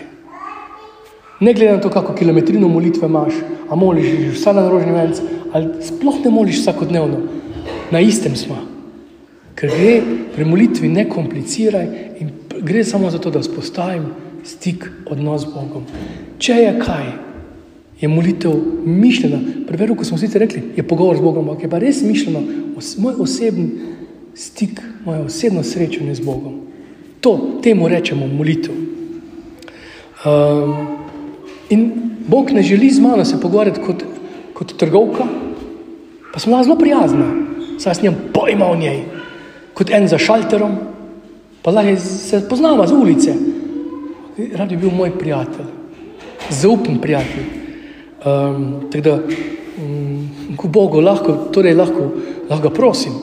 Ne 1.39 1.53
glede 1.53 1.73
na 1.73 1.81
to, 1.81 1.89
kako 1.89 2.15
kilometrino 2.15 2.67
molitve 2.71 3.11
imaš, 3.11 3.43
a 3.69 3.75
moliš 3.75 4.07
že 4.15 4.31
vsa 4.31 4.55
na 4.55 4.69
rožni 4.69 4.95
venc, 4.95 5.19
ali 5.51 5.83
sploh 5.83 6.23
ne 6.23 6.31
moliš 6.31 6.63
vsakodnevno, 6.63 7.19
na 7.91 7.99
istem 7.99 8.35
smo. 8.35 8.63
Ker 9.59 9.75
gre 9.75 10.01
pri 10.35 10.45
molitvi 10.47 10.87
ne 10.87 11.09
kompliciraj 11.09 11.87
in 12.23 12.31
gre 12.61 12.83
samo 12.87 13.11
za 13.11 13.19
to, 13.19 13.31
da 13.31 13.43
vzpostavim 13.43 14.30
stik, 14.43 14.89
odnos 15.05 15.45
z 15.45 15.53
Bogom. 15.53 15.85
Če 16.41 16.53
je 16.53 16.73
kaj, 16.79 17.07
je 18.01 18.09
molitev 18.09 18.55
mišljena, 18.85 19.39
preveru, 19.67 19.95
ko 19.95 20.05
smo 20.05 20.17
vsi 20.17 20.31
rekli, 20.41 20.63
je 20.75 20.83
pogovor 20.87 21.17
z 21.17 21.21
Bogom, 21.21 21.49
ampak 21.49 21.63
je 21.63 21.69
pa 21.69 21.79
res 21.81 22.01
mišljeno, 22.01 22.41
moj 22.97 23.19
osebni 23.21 23.69
stik, 24.35 24.81
moje 25.05 25.25
osebno 25.27 25.63
srečanje 25.63 26.15
z 26.15 26.25
Bogom. 26.25 26.61
To, 27.21 27.59
temu 27.61 27.87
rečemo 27.87 28.27
molitev. 28.27 28.73
Um, 30.25 30.73
in 31.69 31.91
Bog 32.27 32.51
ne 32.51 32.63
želi 32.63 32.89
z 32.89 32.99
mano 32.99 33.25
se 33.25 33.41
pogovarjati 33.41 33.81
kot, 33.81 34.03
kot 34.53 34.77
trgovka, 34.77 35.25
pa 36.33 36.39
bila 36.45 36.63
zelo 36.63 36.77
prijazna, 36.77 37.25
saj 37.79 37.95
sem 37.95 38.05
jim 38.05 38.15
pojma 38.33 38.65
o 38.65 38.75
njej, 38.75 39.03
kot 39.73 39.89
en 39.89 40.07
za 40.07 40.17
šalterom, 40.17 40.75
pa 41.61 41.71
lahko 41.71 41.97
se 41.99 42.41
poznava 42.49 42.87
z 42.87 42.93
ulice. 42.93 43.33
Rad 44.37 44.69
bi 44.69 44.77
bil 44.77 44.91
moj 44.95 45.11
prijatelj, 45.19 45.65
zaupen 46.49 47.01
prijatelj. 47.01 47.43
Um, 48.25 48.89
tako 48.91 49.03
da, 49.03 49.15
um, 49.83 50.29
ko 50.57 50.67
Bogu 50.67 51.01
lahko, 51.01 51.35
torej 51.53 51.75
lahko, 51.75 52.11
lahko 52.49 52.69
prosim. 52.69 53.13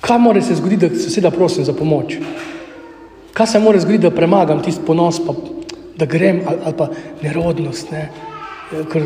Kaj 0.00 0.18
mora 0.18 0.42
se 0.42 0.54
zgoditi, 0.54 0.88
da 0.88 0.94
se 0.94 1.10
sedaj 1.10 1.30
prosim 1.30 1.64
za 1.64 1.72
pomoč? 1.72 2.16
Kaj 3.32 3.46
se 3.46 3.58
mora 3.58 3.80
zgoditi, 3.80 4.02
da 4.02 4.10
premagam 4.10 4.62
tisti 4.62 4.82
ponos, 4.86 5.20
pa, 5.26 5.34
da 5.96 6.06
grem 6.06 6.40
ali, 6.46 6.58
ali 6.64 6.74
pa 6.78 6.88
nerodnost? 7.22 7.90
Ne? 7.90 8.08
Ker 8.92 9.02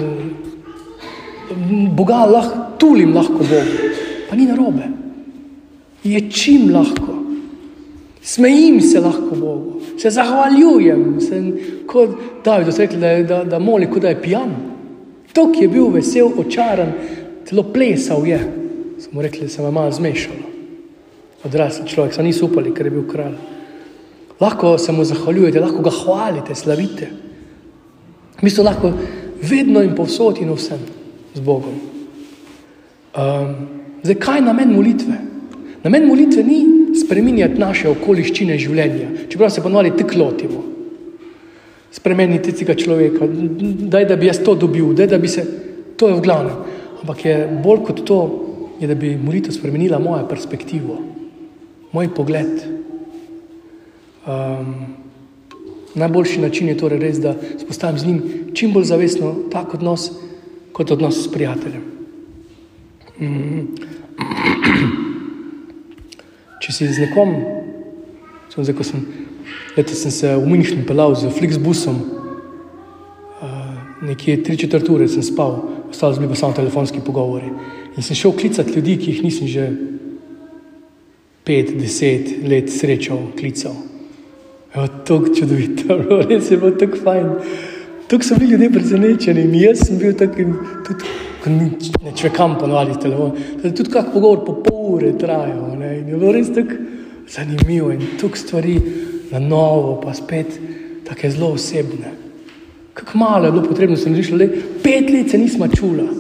Boga 1.93 2.25
lahko 2.27 2.79
tulim, 2.79 3.13
lahko 3.15 3.45
Bogu, 3.45 3.91
pa 4.31 4.37
ni 4.37 4.47
narobe. 4.47 4.89
Je 6.05 6.21
čim 6.31 6.71
lahko. 6.73 7.19
Smejim 8.23 8.81
se 8.81 9.01
lahko 9.01 9.37
Bogu, 9.37 9.72
se 9.99 10.11
zahvaljujem, 10.11 11.21
sem 11.21 11.53
kot 11.87 12.11
David, 12.45 12.67
da, 12.67 12.77
rekli, 12.79 13.25
da, 13.29 13.45
da, 13.45 13.59
moli, 13.59 13.91
kot 13.91 14.03
da 14.03 14.13
je 14.13 14.21
pijan. 14.23 14.55
Tok 15.33 15.61
je 15.63 15.69
bil 15.69 15.89
vesel, 15.95 16.33
očaran, 16.39 16.93
celo 17.49 17.65
plesal 17.73 18.27
je. 18.27 18.41
Smo 19.01 19.23
rekli, 19.23 19.47
da 19.47 19.49
se 19.49 19.63
vam 19.63 19.75
malo 19.75 19.91
zmešalo. 19.93 20.51
Odrasli 21.45 21.89
človek, 21.89 22.15
sami 22.15 22.31
niso 22.31 22.47
upali, 22.47 22.75
ker 22.75 22.87
je 22.87 22.95
bil 22.95 23.07
kralj. 23.09 23.35
Lahko 24.41 24.77
se 24.79 24.93
mu 24.93 25.05
zahvaljujete, 25.05 25.61
lahko 25.61 25.83
ga 25.83 25.91
hvalite, 25.91 26.55
slavite. 26.55 27.09
Mi 28.43 28.51
smo 28.51 28.65
lahko 28.65 28.93
vedno 29.43 29.83
in 29.83 29.95
povsod 29.95 30.39
in 30.43 30.53
vsem 30.55 30.81
z 31.35 31.41
Bogom. 31.41 31.75
Um, 33.13 33.55
zdaj, 34.03 34.15
kaj 34.15 34.39
je 34.39 34.47
namen 34.47 34.73
molitve? 34.75 35.19
Namen 35.83 36.07
molitve 36.07 36.43
ni 36.47 36.61
spremenjati 36.95 37.59
naše 37.61 37.89
okoliščine 37.91 38.59
življenja, 38.59 39.27
čeprav 39.31 39.51
se 39.51 39.63
ponovadi 39.65 39.97
tako 39.99 40.21
lotimo. 40.21 40.63
Spremeniti 41.93 42.55
tega 42.57 42.77
človeka, 42.79 43.27
daj, 43.93 44.07
da 44.09 44.17
bi 44.17 44.31
jaz 44.31 44.41
to 44.45 44.55
dobil, 44.57 44.93
daj, 44.97 45.11
da 45.13 45.19
bi 45.21 45.29
se. 45.29 45.45
To 46.01 46.09
je 46.09 46.17
v 46.17 46.25
glavnem. 46.25 46.63
Ampak 47.03 47.25
je 47.27 47.35
bolj 47.65 47.83
kot 47.89 48.05
to, 48.09 48.21
je, 48.81 48.89
da 48.89 48.95
bi 48.99 49.17
molitev 49.19 49.55
spremenila 49.55 49.99
mojo 50.03 50.25
perspektivo, 50.31 50.97
moj 51.93 52.11
pogled. 52.15 52.65
Um, 54.23 54.75
najboljši 55.99 56.41
način 56.41 56.71
je 56.71 56.79
torej 56.79 57.03
res, 57.03 57.19
da 57.23 57.35
spostavim 57.59 57.99
z 57.99 58.07
njim 58.07 58.23
čim 58.55 58.73
bolj 58.73 58.87
zavestno 58.95 59.35
tak 59.53 59.75
odnos, 59.75 60.13
kot 60.73 60.95
odnos 60.95 61.25
s 61.25 61.33
prijateljem. 61.33 61.83
Mm 63.19 63.27
-hmm. 63.27 65.12
Če 66.63 66.73
si 66.73 66.87
z 66.87 67.09
nekom, 67.09 67.33
sem 68.53 68.63
zdaj, 68.63 68.77
ko 68.79 68.85
sem, 68.87 69.01
leto 69.75 69.97
sem 69.99 70.13
se 70.15 70.35
v 70.37 70.47
Münchnu 70.47 70.85
pelal 70.87 71.17
z 71.19 71.33
Flixbusom, 71.35 71.97
nekje 74.03 74.43
tri 74.43 74.57
četrt 74.57 74.89
ure 74.89 75.09
sem 75.09 75.23
spal, 75.23 75.57
ostalo 75.91 76.15
so 76.15 76.21
bili 76.21 76.31
pa 76.31 76.39
samo 76.39 76.55
telefonski 76.55 77.01
pogovori. 77.05 77.51
In 77.97 78.03
sem 78.03 78.17
šel 78.17 78.33
klicati 78.39 78.73
ljudi, 78.79 78.97
ki 78.99 79.11
jih 79.11 79.25
nisem 79.25 79.49
že 79.49 79.67
pet, 81.45 81.75
deset 81.79 82.31
let 82.47 82.71
srečal, 82.71 83.19
klical. 83.39 83.75
Je 84.75 84.89
tako 85.07 85.35
čudovito, 85.35 85.99
res 86.29 86.51
je 86.51 86.57
bilo 86.57 86.71
tako 86.79 87.03
fajn. 87.05 87.31
Tako 88.09 88.25
so 88.25 88.39
bili 88.39 88.53
ljudje 88.53 88.71
presenečeni 88.73 89.45
in 89.49 89.55
jaz 89.61 89.87
sem 89.87 89.99
bil 89.99 90.15
tak 90.19 90.39
in 90.39 90.55
tudi, 90.87 91.11
ko 91.43 91.51
ne 91.51 92.15
čekam 92.17 92.59
ponovali 92.59 92.99
telefon, 93.01 93.35
tudi 93.63 93.91
kak 93.91 94.13
pogovor 94.13 94.45
po 94.47 94.59
pol 94.63 94.97
ure 94.99 95.13
trajal. 95.19 95.82
In 96.03 96.09
je 96.09 96.17
bilo 96.19 96.33
res 96.35 96.51
tako 96.51 96.75
zanimivo 97.31 97.93
in 97.95 98.01
tukaj 98.19 98.41
stvari 98.41 98.75
na 99.31 99.39
novo, 99.39 100.01
pa 100.03 100.15
spet 100.15 100.59
tako 101.07 101.31
zelo 101.31 101.53
osebne. 101.55 102.11
Kako 102.95 103.19
malo 103.19 103.47
je 103.47 103.53
bilo 103.53 103.65
potrebno, 103.69 103.97
sem 103.97 104.17
že 104.17 104.27
šel, 104.27 104.43
pet 104.83 105.11
let 105.11 105.31
se 105.31 105.39
nismo 105.39 105.69
čula. 105.69 106.11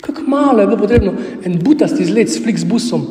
Kako 0.00 0.22
malo 0.26 0.60
je 0.60 0.66
bilo 0.66 0.80
potrebno 0.80 1.12
en 1.44 1.58
butasti 1.60 2.02
izlet 2.02 2.32
s 2.32 2.40
Flixbusom, 2.42 3.04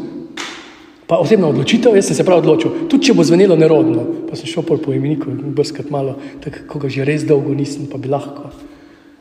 pa 1.08 1.22
osebna 1.22 1.48
odločitev, 1.48 1.96
jaz 1.96 2.10
sem 2.10 2.18
se 2.18 2.25
prav 2.25 2.42
odločil, 2.42 2.89
tudi 2.89 3.06
če 3.06 3.13
bo 3.13 3.24
zvenelo 3.24 3.56
nerodno, 3.56 4.25
pa 4.25 4.36
sem 4.36 4.50
šel 4.50 4.65
pol 4.65 4.82
po 4.82 4.94
imeniku 4.94 5.30
in 5.30 5.54
brskati 5.54 5.94
malo, 5.94 6.18
tako 6.42 6.65
kot 6.68 6.88
ga 6.88 6.89
že 6.89 7.06
res 7.06 7.27
dolgo 7.30 7.54
nisem, 7.54 7.86
pa 7.92 8.01
bi 8.01 8.10
lahko 8.10 8.50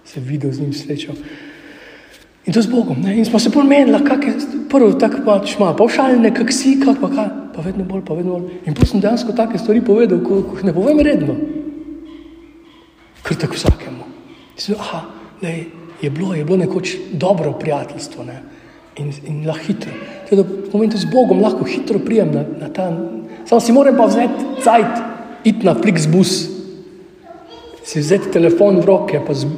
se 0.04 0.20
videl 0.20 0.52
z 0.52 0.60
njim 0.60 0.72
srečal. 0.72 1.14
In 2.44 2.52
to 2.52 2.62
z 2.62 2.68
Bogom. 2.68 3.00
Ne? 3.00 3.16
In 3.16 3.24
smo 3.24 3.38
se 3.38 3.50
pomenili, 3.50 4.04
kako 4.04 4.22
je 4.22 4.34
prvo 4.68 4.92
tako 4.92 5.22
pač 5.24 5.58
malo, 5.58 5.76
pa 5.76 5.86
všaljne, 5.88 6.34
kak 6.34 6.52
si, 6.52 6.76
kak 6.80 7.00
pa 7.00 7.08
kaj, 7.08 7.28
pa 7.54 7.62
vedno 7.64 7.84
bolj, 7.88 8.02
pa 8.04 8.14
vedno 8.14 8.36
bolj. 8.36 8.58
In 8.66 8.74
potem 8.76 8.90
sem 8.90 9.00
dejansko 9.00 9.32
take 9.32 9.58
stvari 9.58 9.80
povedal, 9.84 10.20
ko, 10.20 10.42
ko 10.44 10.66
ne 10.66 10.74
povem 10.76 11.00
redno. 11.00 11.36
Ker 13.24 13.38
tako 13.40 13.56
vsakemu. 13.56 14.04
Sem, 14.60 14.76
aha, 14.76 15.06
lej, 15.40 15.70
je 16.02 16.10
bilo, 16.10 16.34
je 16.36 16.44
bilo 16.44 16.58
nekoč 16.60 16.96
dobro 17.12 17.54
prijateljstvo 17.56 18.24
ne? 18.28 18.42
in, 19.00 19.08
in 19.24 19.46
lahko 19.48 19.64
hitro. 19.64 19.94
Teda, 20.28 20.44
pomeni, 20.72 20.92
da 20.92 21.00
z 21.00 21.08
Bogom 21.08 21.40
lahko 21.40 21.64
hitro 21.64 21.98
prijem 21.98 22.34
na, 22.34 22.44
na 22.60 22.68
ta, 22.68 22.90
samo 23.48 23.60
si 23.60 23.72
moram 23.72 23.96
pa 23.96 24.04
vzeti 24.10 24.60
cajt, 24.60 25.00
iti 25.48 25.64
na 25.66 25.74
Flixbus, 25.74 26.34
si 27.84 28.04
vzeti 28.04 28.28
telefon 28.32 28.82
v 28.82 28.84
roke, 28.84 29.22
pa 29.24 29.32
z 29.32 29.48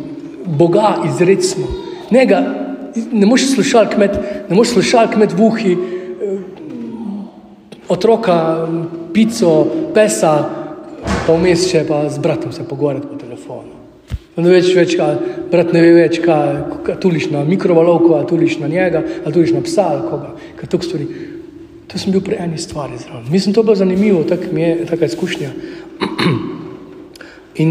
Boga 0.47 1.03
izrecimo. 1.03 1.67
Njega 2.15 2.66
ne 3.13 3.27
moreš 3.27 3.51
slušati 3.55 3.95
kmet, 3.95 4.19
ne 4.49 4.57
moreš 4.57 4.73
slušati 4.73 5.15
kmet 5.15 5.33
v 5.33 5.45
uhi, 5.45 5.73
eh, 5.73 6.39
otroka, 7.89 8.69
pico, 9.13 9.67
pesa, 9.95 10.35
pa 11.27 11.35
vmes 11.35 11.69
še 11.71 11.85
pa 11.89 12.09
z 12.09 12.19
bratom 12.23 12.53
se 12.53 12.65
pogovarjati 12.69 13.07
po 13.07 13.19
telefonu. 13.21 13.77
Ne 14.37 14.51
veš 14.53 14.75
več, 14.77 14.97
kaj, 14.99 15.15
brat 15.51 15.73
ne 15.73 15.81
ve 15.81 15.93
več, 15.97 16.19
kaj, 16.21 16.99
tuliš 17.01 17.31
na 17.33 17.45
mikrovalovko, 17.45 18.19
ali 18.19 18.29
tuliš 18.29 18.59
na 18.61 18.69
njega, 18.69 19.01
ali 19.25 19.33
tuliš 19.33 19.55
na 19.57 19.63
psa, 19.65 19.87
ali 19.95 20.05
koga, 20.11 20.35
kaj 20.61 20.69
tuk 20.69 20.85
stvari. 20.85 21.07
To 21.87 21.99
sem 21.99 22.13
bil 22.13 22.21
pri 22.21 22.37
eni 22.45 22.59
stvari 22.61 22.99
zraven. 23.01 23.31
Mislim, 23.33 23.55
to 23.55 23.63
je 23.63 23.71
bilo 23.71 23.79
zanimivo, 23.79 24.25
tak 24.29 24.51
mi 24.53 24.67
je 24.67 24.87
taka 24.91 25.09
izkušnja. 25.09 25.55
In 27.57 27.71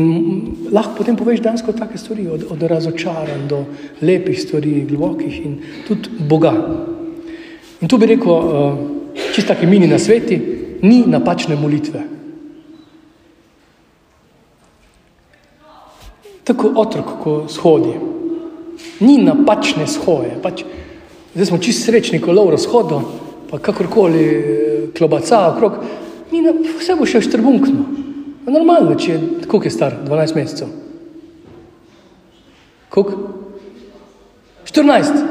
lahko 0.74 0.98
potem 0.98 1.18
poveš 1.18 1.44
dansko 1.46 1.75
take 1.77 1.98
stvari, 1.98 2.25
od, 2.27 2.48
od 2.50 2.63
razočaranj 2.63 3.48
do 3.50 3.65
lepih 4.01 4.39
stvari, 4.42 4.82
globokih 4.89 5.46
in 5.46 5.60
tudi 5.88 6.10
Boga. 6.25 6.54
In 7.82 7.88
tu 7.88 7.98
bi 8.01 8.10
rekel, 8.10 8.32
uh, 8.32 8.77
čisto 9.36 9.54
taki 9.54 9.70
mini 9.70 9.88
na 9.88 10.00
sveti, 10.00 10.39
ni 10.82 11.04
napačne 11.06 11.56
molitve. 11.56 12.01
Tako 16.46 16.72
otrok, 16.82 17.13
ko 17.22 17.36
shodi, 17.50 17.94
ni 19.06 19.18
napačne 19.22 19.88
shoje. 19.89 20.34
Pač, 20.42 20.63
zdaj 21.34 21.50
smo 21.51 21.62
čisto 21.62 21.89
srečni, 21.89 22.22
ko 22.22 22.34
lov 22.34 22.51
razhodo, 22.54 23.01
pa 23.50 23.62
kakorkoli 23.62 24.25
eh, 24.25 24.89
klobaca 24.98 25.46
okrog, 25.54 25.77
ni 26.32 26.42
na, 26.42 26.54
vse 26.54 26.98
bo 26.98 27.06
še 27.06 27.22
štrbunkno. 27.25 28.06
Normalno, 28.46 28.94
če 28.94 29.12
je, 29.12 29.20
koliko 29.48 29.66
je 29.66 29.74
star, 29.74 29.96
12 30.06 30.36
mesecev. 30.38 30.70
Koliko? 32.94 33.18
14. 34.70 35.24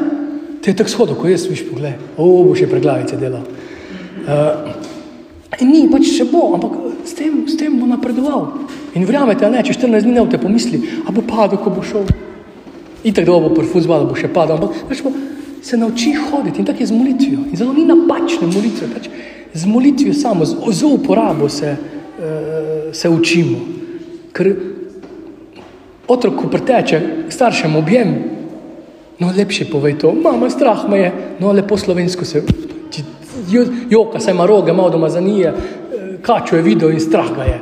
Te 0.62 0.72
je 0.72 0.78
tako 0.80 0.90
shodil, 0.90 1.18
ko 1.20 1.28
jaz 1.28 1.44
viš 1.46 1.62
pogled, 1.68 2.00
o, 2.16 2.26
bo 2.46 2.56
še 2.58 2.66
preglavice 2.70 3.18
delal. 3.20 3.44
Uh, 4.24 4.72
in 5.60 5.70
ni, 5.70 5.82
pač 5.92 6.08
še 6.16 6.26
bo, 6.30 6.46
ampak 6.56 6.74
s 7.04 7.14
tem, 7.18 7.44
s 7.46 7.58
tem 7.60 7.76
bo 7.78 7.86
napredoval. 7.86 8.48
In 8.96 9.06
verjamete, 9.06 9.46
ne, 9.52 9.62
če 9.62 9.76
14 9.76 10.08
dni 10.08 10.16
ne 10.16 10.24
boste 10.24 10.40
pomisli, 10.42 10.80
a 11.04 11.14
bo 11.14 11.22
padel, 11.28 11.60
ko 11.62 11.74
bo 11.74 11.84
šel. 11.84 12.08
In 13.04 13.14
tako 13.14 13.42
bo 13.44 13.54
pri 13.54 13.68
futbalu 13.68 14.08
bo 14.10 14.18
še 14.18 14.32
padal, 14.32 14.58
ampak 14.58 14.90
rečemo, 14.90 15.12
se 15.64 15.78
nauči 15.80 16.14
hoditi 16.16 16.60
in 16.60 16.66
tako 16.66 16.82
je 16.82 16.90
z 16.90 16.96
molitvijo. 16.96 17.46
In 17.46 17.56
zelo 17.60 17.76
ni 17.76 17.86
napačne 17.88 18.48
molitve, 18.48 18.88
pač 18.96 19.10
z 19.54 19.68
molitvijo 19.70 20.16
samo, 20.16 20.48
z, 20.48 20.56
z 20.56 20.88
uporabo 20.88 21.48
se, 21.52 21.76
uh, 21.76 21.93
se 22.92 23.08
učimo. 23.08 23.58
Ker 24.32 24.54
otrok, 26.08 26.36
ko 26.36 26.48
preteče 26.48 27.00
staršem 27.28 27.76
objem, 27.76 28.14
no 29.18 29.32
lepše 29.36 29.68
povej 29.70 29.98
to, 29.98 30.12
mama, 30.12 30.50
strah 30.50 30.88
me 30.90 30.98
je, 30.98 31.12
no 31.40 31.52
lepo 31.52 31.76
slovensko 31.76 32.24
se, 32.24 32.42
joka 33.90 34.20
se 34.20 34.30
ima 34.30 34.46
roge, 34.46 34.72
malo 34.72 34.90
doma 34.90 35.08
za 35.08 35.20
nije, 35.20 35.54
kačo 36.22 36.56
je 36.56 36.62
videl 36.62 36.90
in 36.90 37.00
strah 37.00 37.30
ga 37.36 37.42
je. 37.42 37.60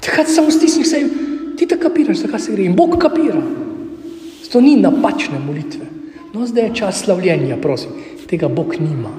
Takrat 0.00 0.28
samo 0.28 0.50
stisni 0.50 0.84
se, 0.84 1.02
ti 1.58 1.66
tako 1.66 1.82
kapiraš, 1.82 2.16
zakaj 2.16 2.40
se 2.40 2.52
gre. 2.52 2.64
In 2.64 2.76
Bog 2.76 2.98
kapira. 2.98 3.42
To 4.52 4.60
ni 4.60 4.76
napačne 4.76 5.38
molitve. 5.38 5.86
No, 6.34 6.46
zdaj 6.46 6.64
je 6.64 6.74
čas 6.74 7.04
slavljenja, 7.04 7.56
prosim. 7.62 7.90
Tega 8.26 8.48
Bog 8.48 8.74
nima. 8.80 9.10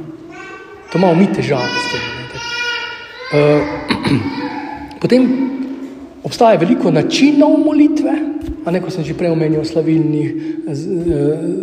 To 0.92 0.98
imamo 0.98 1.16
mi 1.16 1.28
težave 1.34 1.70
s 1.80 1.92
tem. 1.92 2.01
Uh, 3.32 4.61
potem 5.01 5.25
obstaja 6.24 6.60
veliko 6.62 6.91
načinov 6.93 7.58
molitve, 7.60 8.13
a 8.62 8.72
ne, 8.72 8.77
ko 8.81 8.93
sem 8.93 9.01
že 9.01 9.17
prej 9.17 9.34
omenil, 9.34 9.65
slavilni, 9.65 10.24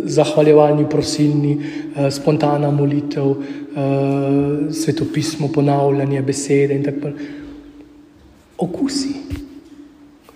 zahvaljevalni, 0.03 0.83
prosilni, 0.91 1.53
spontana 2.11 2.71
molitev, 2.75 3.35
svetopismo, 4.75 5.47
ponavljanje 5.55 6.21
besede 6.27 6.75
in 6.75 6.83
tako 6.83 6.97
naprej. 6.97 7.37
Okusi. 8.59 9.13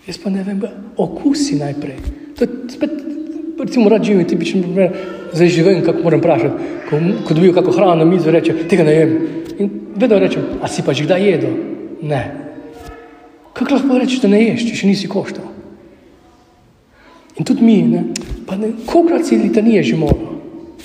Jaz 0.07 0.17
pa 0.23 0.31
ne 0.31 0.43
vem, 0.47 0.61
okusi 0.95 1.57
najprej. 1.59 1.97
To 2.39 2.45
je 2.45 2.49
spet, 2.71 2.91
recimo, 3.59 3.89
rad 3.91 4.03
živim, 4.03 4.23
tipičen 4.27 4.63
primer, 4.63 4.95
zdaj 5.33 5.51
živim, 5.51 5.83
kako 5.83 6.03
moram 6.03 6.23
vprašati. 6.23 6.71
Ko, 6.87 7.01
ko 7.27 7.33
dobijo 7.33 7.53
kako 7.53 7.71
hrano 7.75 7.95
na 7.95 8.07
mizo, 8.07 8.31
reče, 8.31 8.55
tega 8.71 8.87
ne 8.87 8.95
jem. 8.95 9.11
In 9.59 9.69
vedno 9.99 10.19
rečem, 10.19 10.47
a 10.63 10.71
si 10.71 10.81
pa 10.85 10.95
že 10.95 11.03
kdaj 11.03 11.27
jedel? 11.27 11.59
Ne. 12.01 12.42
Kako 13.53 13.73
lahko 13.73 13.97
rečeš, 13.97 14.21
da 14.21 14.31
ne 14.33 14.41
ješ, 14.41 14.65
če 14.69 14.77
še 14.81 14.89
nisi 14.89 15.09
koštal? 15.09 15.45
In 17.37 17.45
tudi 17.45 17.65
mi, 17.65 17.79
ne, 17.81 18.03
pa 18.45 18.57
ne, 18.57 18.71
kolikrat 18.85 19.25
si 19.25 19.37
litanije 19.37 19.83
že 19.83 19.97
molil, 19.97 20.29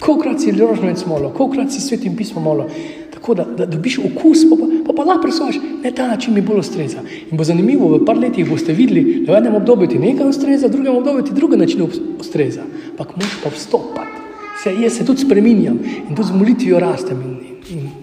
kolikrat 0.01 0.41
si 0.41 0.53
rožnjec 0.53 1.05
molil, 1.09 1.29
kolikrat 1.37 1.73
si 1.73 1.81
svetim 1.85 2.17
pismo 2.17 2.41
molil, 2.41 2.71
tako 3.13 3.37
da, 3.37 3.45
da 3.45 3.67
dobiš 3.69 3.99
okus, 4.09 4.47
pa 4.49 4.57
pa, 4.57 4.69
pa, 4.87 4.97
pa 4.97 5.07
lahko 5.11 5.27
presojaš, 5.27 5.61
ne 5.85 5.93
ta 5.93 6.07
način 6.09 6.35
mi 6.35 6.45
bolj 6.45 6.63
ustreza. 6.65 7.05
In 7.29 7.37
bo 7.37 7.45
zanimivo, 7.45 7.91
v 7.97 8.03
par 8.09 8.21
letih 8.21 8.49
boste 8.49 8.73
videli, 8.73 9.23
da 9.27 9.35
v 9.35 9.43
enem 9.43 9.61
obdobju 9.61 9.93
ti 9.93 10.01
nekaj 10.01 10.33
ustreza, 10.33 10.69
v 10.69 10.77
drugem 10.77 10.97
obdobju 10.97 11.29
ti 11.29 11.37
druga 11.37 11.61
način 11.61 11.85
ustreza. 12.17 12.65
Ampak 12.95 13.17
moš 13.17 13.39
pa 13.45 13.53
vstopati. 13.53 14.27
Se, 14.63 14.75
jaz 14.75 14.97
se 14.97 15.07
tudi 15.07 15.23
spreminjam 15.23 15.79
in 16.09 16.15
tudi 16.17 16.29
z 16.29 16.35
molitvijo 16.35 16.81
rastem. 16.81 17.21
In, 17.23 17.37
in, 17.49 17.79
in. 17.79 17.98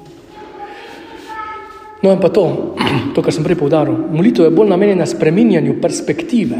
No 2.05 2.13
in 2.13 2.19
pa 2.21 2.29
to, 2.29 2.75
to, 3.15 3.21
kar 3.25 3.33
sem 3.33 3.41
prej 3.41 3.57
povdaril, 3.57 3.97
molitev 4.13 4.45
je 4.45 4.53
bolj 4.53 4.69
namenjena 4.69 5.07
spreminjanju 5.09 5.79
perspektive 5.81 6.59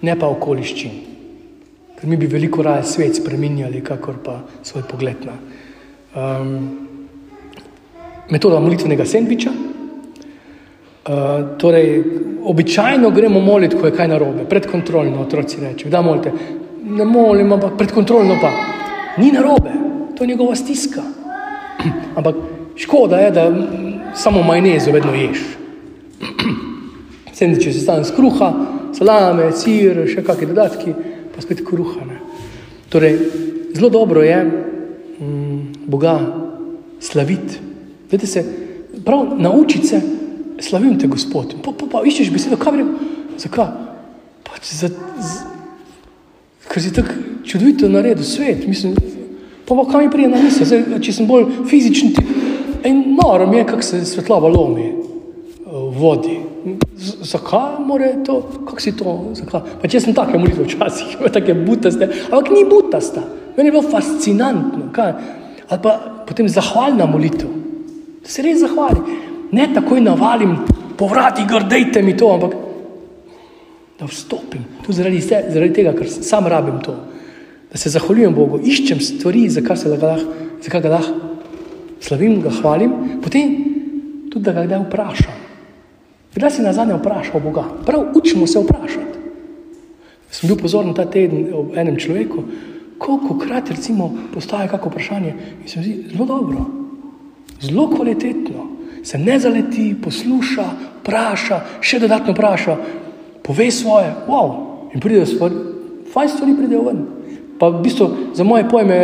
ne 0.00 0.14
pa 0.16 0.30
okoliščin. 0.32 0.94
Ker 1.96 2.08
mi 2.08 2.16
bi 2.16 2.28
veliko 2.28 2.64
raje 2.64 2.86
svet 2.88 3.20
spremenjali, 3.20 3.82
kakor 3.84 4.16
pa 4.24 4.38
svoj 4.64 4.86
pogled 4.88 5.26
na. 5.28 5.36
Um, 6.16 6.54
metoda 8.32 8.60
molitvenega 8.64 9.04
sendviča. 9.04 9.52
Uh, 11.06 11.58
torej, 11.60 11.90
običajno 12.48 13.10
gremo 13.12 13.40
moliti, 13.44 13.76
ko 13.76 13.90
je 13.90 13.94
kaj 13.94 14.08
narobe, 14.08 14.48
predkontrolno, 14.48 15.20
otroci 15.22 15.60
reče. 15.60 15.92
Da 15.92 16.00
molite, 16.02 16.32
ne 16.96 17.04
molim, 17.04 17.52
ampak 17.52 17.76
predkontrolno 17.76 18.40
pa. 18.40 18.54
Ni 19.20 19.30
narobe, 19.36 19.76
to 20.16 20.24
je 20.24 20.32
njegova 20.32 20.56
stiska. 20.56 21.04
ampak 22.18 22.40
škoda 22.76 23.20
je, 23.20 23.30
da 23.36 23.50
samo 24.16 24.42
majnezo 24.42 24.92
vedno 24.92 25.14
ješ. 25.14 25.38
Sendviče 27.32 27.72
se 27.72 27.80
stane 27.80 28.04
z 28.04 28.14
kruha, 28.16 28.52
salame, 28.96 29.50
sir, 29.52 30.06
še 30.08 30.24
kakšne 30.24 30.48
dodatki, 30.52 30.94
pa 31.34 31.44
spet 31.44 31.60
kruhane. 31.66 32.20
Torej, 32.88 33.18
zelo 33.76 33.90
dobro 33.92 34.22
je 34.24 34.38
mm, 34.44 35.58
Boga 35.86 36.16
slaviti. 37.00 37.60
Vete 38.10 38.26
se, 38.26 38.44
prav 39.04 39.34
naučiti 39.38 39.86
se, 39.86 40.00
slavim 40.60 40.98
te 40.98 41.06
Gospod. 41.06 41.58
Pa, 41.62 41.72
pa, 41.76 41.86
pa 41.92 42.04
iščeš 42.06 42.32
besedo, 42.32 42.56
kaj 42.56 42.78
rekel, 42.78 42.94
zakaj? 43.42 43.68
Pač 44.46 44.72
za, 44.72 44.88
z, 44.88 45.36
ker 46.70 46.82
si 46.82 46.94
tako 46.94 47.20
čudovito 47.44 47.90
naredil 47.90 48.24
svet, 48.24 48.64
mislim, 48.66 48.94
pa 49.66 49.74
pa 49.74 49.84
kam 49.90 50.04
mi 50.04 50.10
prije 50.10 50.30
na 50.32 50.40
misel, 50.40 50.66
Zdaj, 50.66 51.00
če 51.02 51.12
sem 51.12 51.28
bolj 51.28 51.66
fizični, 51.68 52.14
in 52.86 53.16
noro 53.22 53.46
mi 53.46 53.56
je, 53.56 53.66
kako 53.66 53.82
se 53.82 54.04
svetlava 54.04 54.48
lomi 54.48 54.92
v 55.66 55.98
vodi. 55.98 56.40
Zakaj 57.22 57.78
mora 57.86 58.12
to, 58.24 58.40
kako 58.66 58.80
si 58.80 58.96
to, 58.96 59.14
zakaj? 59.38 59.60
Pa 59.82 59.88
če 59.90 60.00
sem 60.02 60.14
take 60.14 60.38
molitve 60.38 60.66
včasih, 60.66 61.16
take 61.36 61.54
butaste, 61.54 62.08
ampak 62.30 62.50
ni 62.54 62.64
butasta. 62.68 63.22
Meni 63.56 63.70
je 63.70 63.74
bilo 63.76 63.84
fascinantno, 63.90 64.90
kaj? 64.94 65.12
Ali 65.66 65.82
pa 65.82 65.96
potem 66.26 66.48
zahvalna 66.50 67.06
molitev, 67.10 67.50
da 68.22 68.30
se 68.30 68.44
res 68.44 68.60
zahvali. 68.62 69.18
Ne 69.56 69.68
takoj 69.74 70.02
navalim, 70.02 70.56
povrati, 70.98 71.46
grdejte 71.48 72.02
mi 72.02 72.16
to, 72.18 72.30
ampak 72.34 72.56
da 73.98 74.08
vstopim. 74.10 74.64
Tu 74.84 74.94
zaradi, 74.94 75.22
zaradi 75.22 75.72
tega, 75.74 75.94
ker 75.96 76.10
sam 76.10 76.50
rabim 76.50 76.82
to. 76.84 76.96
Da 77.72 77.78
se 77.80 77.90
zahvaljujem 77.94 78.34
Bogu, 78.34 78.60
iščem 78.62 79.00
stvari, 79.02 79.46
zakaj 79.50 79.80
se 79.80 79.94
ga 79.94 80.12
lahko, 80.12 80.50
zakaj 80.66 80.84
ga 80.84 80.92
lahko 80.98 81.25
slavim, 82.06 82.40
ga 82.42 82.50
hvalim, 82.60 82.92
potem 83.22 83.56
tudi, 84.30 84.44
da 84.44 84.52
ga 84.52 84.66
kdaj 84.66 84.84
vprašam. 84.86 85.42
Kdaj 86.36 86.50
si 86.50 86.62
na 86.62 86.72
zadnje 86.72 86.98
vprašal 87.00 87.40
Boga? 87.40 87.64
Prav 87.86 88.12
učimo 88.14 88.46
se 88.46 88.60
vprašati. 88.60 89.16
Sem 90.30 90.48
bil 90.50 90.58
pozoren 90.60 90.94
ta 90.94 91.06
teden 91.08 91.48
ob 91.54 91.76
enem 91.76 91.96
človeku, 91.96 92.42
koliko 92.98 93.38
krat 93.38 93.70
recimo 93.70 94.10
postaje 94.34 94.68
kako 94.68 94.88
vprašanje 94.88 95.34
in 95.62 95.68
se 95.68 95.78
mi 95.78 95.84
zdi 95.84 96.04
zelo 96.12 96.26
dobro, 96.26 96.66
zelo 97.60 97.88
kvalitetno. 97.90 98.66
Se 99.04 99.18
ne 99.18 99.38
zaleti, 99.38 99.94
posluša, 100.02 100.64
vpraša, 101.00 101.60
še 101.80 102.00
dodatno 102.02 102.34
vpraša, 102.34 102.76
pove 103.42 103.70
svoje, 103.70 104.10
wow, 104.26 104.90
in 104.94 105.00
pride 105.00 105.26
stvari, 105.26 105.54
fajn 106.12 106.28
stvari 106.28 106.56
pridejo 106.58 106.82
ven. 106.88 107.04
Pa 107.60 107.70
v 107.70 107.84
bistvu 107.84 108.34
za 108.34 108.44
moje 108.44 108.66
pojme, 108.68 108.98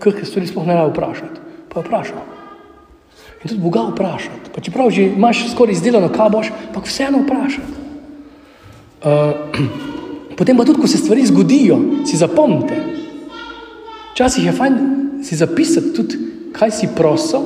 kakšne 0.00 0.24
stvari 0.24 0.48
sploh 0.48 0.66
ne 0.66 0.78
rabi 0.78 0.94
vprašati, 0.94 1.39
pa 1.72 1.80
vprašam. 1.80 2.20
In 3.42 3.48
tudi 3.48 3.60
Boga 3.60 3.86
vprašati. 3.88 4.50
Pa 4.54 4.60
čeprav 4.60 4.90
že 4.90 5.06
imaš 5.06 5.46
skoraj 5.52 5.72
izdelano, 5.72 6.10
kaj 6.12 6.30
boš, 6.30 6.50
pa 6.74 6.82
vseeno 6.84 7.22
vprašati. 7.24 7.78
Uh, 9.00 9.66
potem 10.38 10.56
pa 10.56 10.64
tudi, 10.64 10.80
ko 10.80 10.86
se 10.86 10.98
stvari 10.98 11.26
zgodijo, 11.26 11.78
si 12.06 12.16
zapomnite. 12.16 12.76
Včasih 14.12 14.46
je 14.46 14.52
fajn 14.52 14.74
si 15.22 15.36
zapisati 15.36 15.94
tudi, 15.94 16.18
kaj 16.52 16.70
si 16.70 16.88
prosil. 16.96 17.40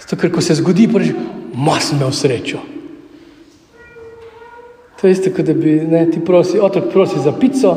Zato, 0.00 0.16
ker 0.16 0.32
ko 0.32 0.42
se 0.42 0.54
zgodi, 0.58 0.88
pa 0.90 0.98
reči, 0.98 1.14
mas 1.54 1.92
imel 1.92 2.12
srečo. 2.12 2.60
To 5.00 5.06
je 5.06 5.12
isto, 5.12 5.30
kot 5.34 5.46
da 5.46 5.54
bi 5.54 5.80
ne, 5.82 6.04
ti 6.10 6.20
prosi, 6.22 6.60
otrok 6.62 6.92
prosi 6.92 7.18
za 7.18 7.32
pico, 7.32 7.74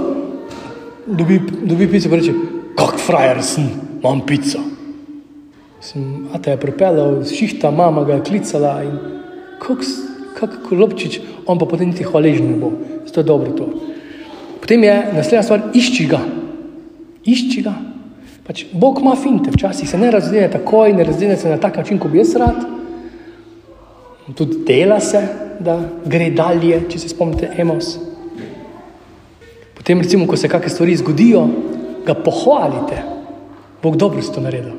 dobi, 1.06 1.40
dobi 1.64 1.88
pico, 1.90 2.10
pa 2.10 2.20
reče, 2.22 2.34
kak 2.78 3.00
frajer 3.02 3.42
sem, 3.44 3.70
imam 4.06 4.22
pico. 4.26 4.62
Sem, 5.82 6.28
a 6.34 6.40
te 6.42 6.54
je 6.54 6.62
pripeljal 6.62 7.24
šihta, 7.30 7.72
mama 7.72 8.04
ga 8.06 8.18
je 8.18 8.24
klicala 8.30 8.78
in 8.84 8.96
kako 10.36 10.76
lopčič, 10.76 11.20
on 11.48 11.60
pa 11.60 11.66
potem 11.66 11.90
niti 11.90 12.04
hvaležen 12.04 12.52
ne 12.52 12.58
bo. 12.60 12.72
Zato 13.06 13.20
je 13.20 13.24
dobro 13.24 13.52
to. 13.52 13.68
Potem 14.62 14.84
je 14.84 14.96
naslednja 15.14 15.44
stvar, 15.44 15.70
išči 15.74 16.08
ga. 16.10 16.22
Išči 17.26 17.62
ga. 17.66 17.74
Pač, 18.46 18.66
Bog 18.74 19.00
ima 19.02 19.16
finte, 19.18 19.52
včasih 19.54 19.90
se 19.90 19.98
ne 19.98 20.12
razdene 20.14 20.50
takoj, 20.54 20.94
ne 20.94 21.06
razdene 21.06 21.38
se 21.38 21.50
na 21.50 21.58
tak 21.58 21.78
način, 21.78 22.00
kot 22.00 22.12
bi 22.12 22.22
jaz 22.22 22.36
rad. 22.38 22.66
Tudi 24.36 24.62
dela 24.66 25.00
se, 25.00 25.22
da 25.60 25.78
gre 26.06 26.32
dalje, 26.34 26.82
če 26.90 27.00
se 27.00 27.10
spomnite, 27.10 27.52
emos. 27.62 27.96
Potem, 29.78 30.02
recimo, 30.02 30.28
ko 30.28 30.38
se 30.38 30.50
kakšne 30.50 30.74
stvari 30.74 30.98
zgodijo, 30.98 31.46
ga 32.06 32.14
pohvalite. 32.18 33.15
Bog 33.86 34.02
dobro 34.02 34.22
si 34.22 34.34
to 34.34 34.42
naredil. 34.42 34.74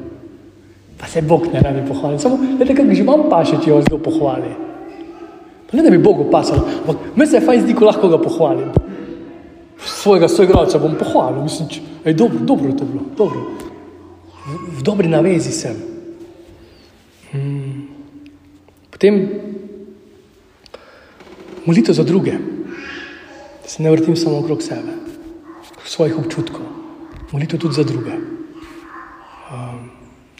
Pa 0.99 1.07
se 1.07 1.23
Bog 1.23 1.47
ne 1.53 1.61
rabi 1.63 1.87
pohvaliti. 1.89 2.23
Samo, 2.23 2.39
vedete, 2.59 2.75
kako 2.75 2.95
že 2.95 3.05
imam 3.05 3.29
paše, 3.31 3.61
če 3.63 3.71
jo 3.71 3.83
zelo 3.87 4.01
pohvali. 4.03 4.51
Pa 5.71 5.77
ne, 5.77 5.83
da 5.83 5.91
bi 5.91 5.99
Bogu 6.03 6.27
pasalo, 6.31 6.67
ampak 6.81 7.15
meni 7.15 7.31
se 7.31 7.37
je 7.37 7.47
fajn 7.47 7.63
zdi, 7.63 7.75
ko 7.75 7.87
lahko 7.87 8.09
ga 8.09 8.19
pohvalim. 8.19 8.71
Svojega 9.79 10.29
soigralca 10.29 10.79
bom 10.83 10.95
pohvalil, 10.99 11.43
mislim, 11.47 11.69
če 11.71 11.81
je 12.05 12.15
dobro, 12.19 12.43
dobro 12.43 12.73
to 12.73 12.87
bilo, 12.87 13.03
dobro. 13.19 13.43
V, 14.47 14.59
v 14.79 14.83
dobri 14.87 15.11
navezi 15.11 15.55
sem. 15.55 15.77
Hmm. 17.31 17.89
Potem 18.91 19.21
molitev 21.67 21.95
za 21.95 22.07
druge, 22.07 22.39
da 23.63 23.69
se 23.69 23.83
ne 23.83 23.91
vrtim 23.91 24.17
samo 24.17 24.39
okrog 24.39 24.63
sebe, 24.63 24.99
svojih 25.85 26.19
občutkov, 26.19 26.67
molitev 27.35 27.63
tudi 27.63 27.79
za 27.79 27.87
druge. 27.87 28.36
Um, 29.47 29.91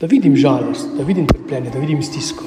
da 0.01 0.07
vidim 0.07 0.37
žalost, 0.37 0.89
da 0.97 1.05
vidim 1.05 1.27
trpljenje, 1.27 1.71
da 1.71 1.79
vidim 1.79 2.03
stisko. 2.03 2.45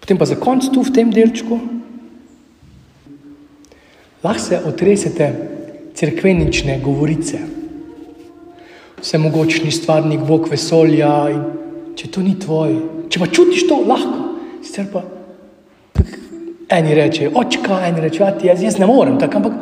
Potem 0.00 0.18
pa 0.18 0.24
za 0.24 0.36
konec 0.38 0.68
tu 0.74 0.82
v 0.82 0.92
tem 0.94 1.10
delčku, 1.10 1.58
lahko 4.22 4.40
se 4.40 4.60
otresete 4.66 5.32
crkvenične 5.94 6.78
govorice. 6.84 7.40
Vse 9.00 9.18
mogočni 9.18 9.72
stvarnik, 9.72 10.20
Bog 10.20 10.46
vesolja, 10.50 11.14
in 11.34 11.42
če 11.96 12.10
to 12.14 12.22
ni 12.22 12.36
tvoj, 12.38 12.76
če 13.10 13.20
pa 13.20 13.26
čutiš 13.26 13.66
to, 13.68 13.80
lahko. 13.88 14.36
Sicer 14.62 14.86
pa 14.92 15.02
eni 16.70 16.94
rečejo, 16.94 17.32
očka, 17.34 17.80
eni 17.88 18.06
rečejo, 18.06 18.30
jaz, 18.44 18.62
jaz 18.62 18.78
ne 18.78 18.86
morem, 18.86 19.18
tako, 19.18 19.42
ampak 19.42 19.52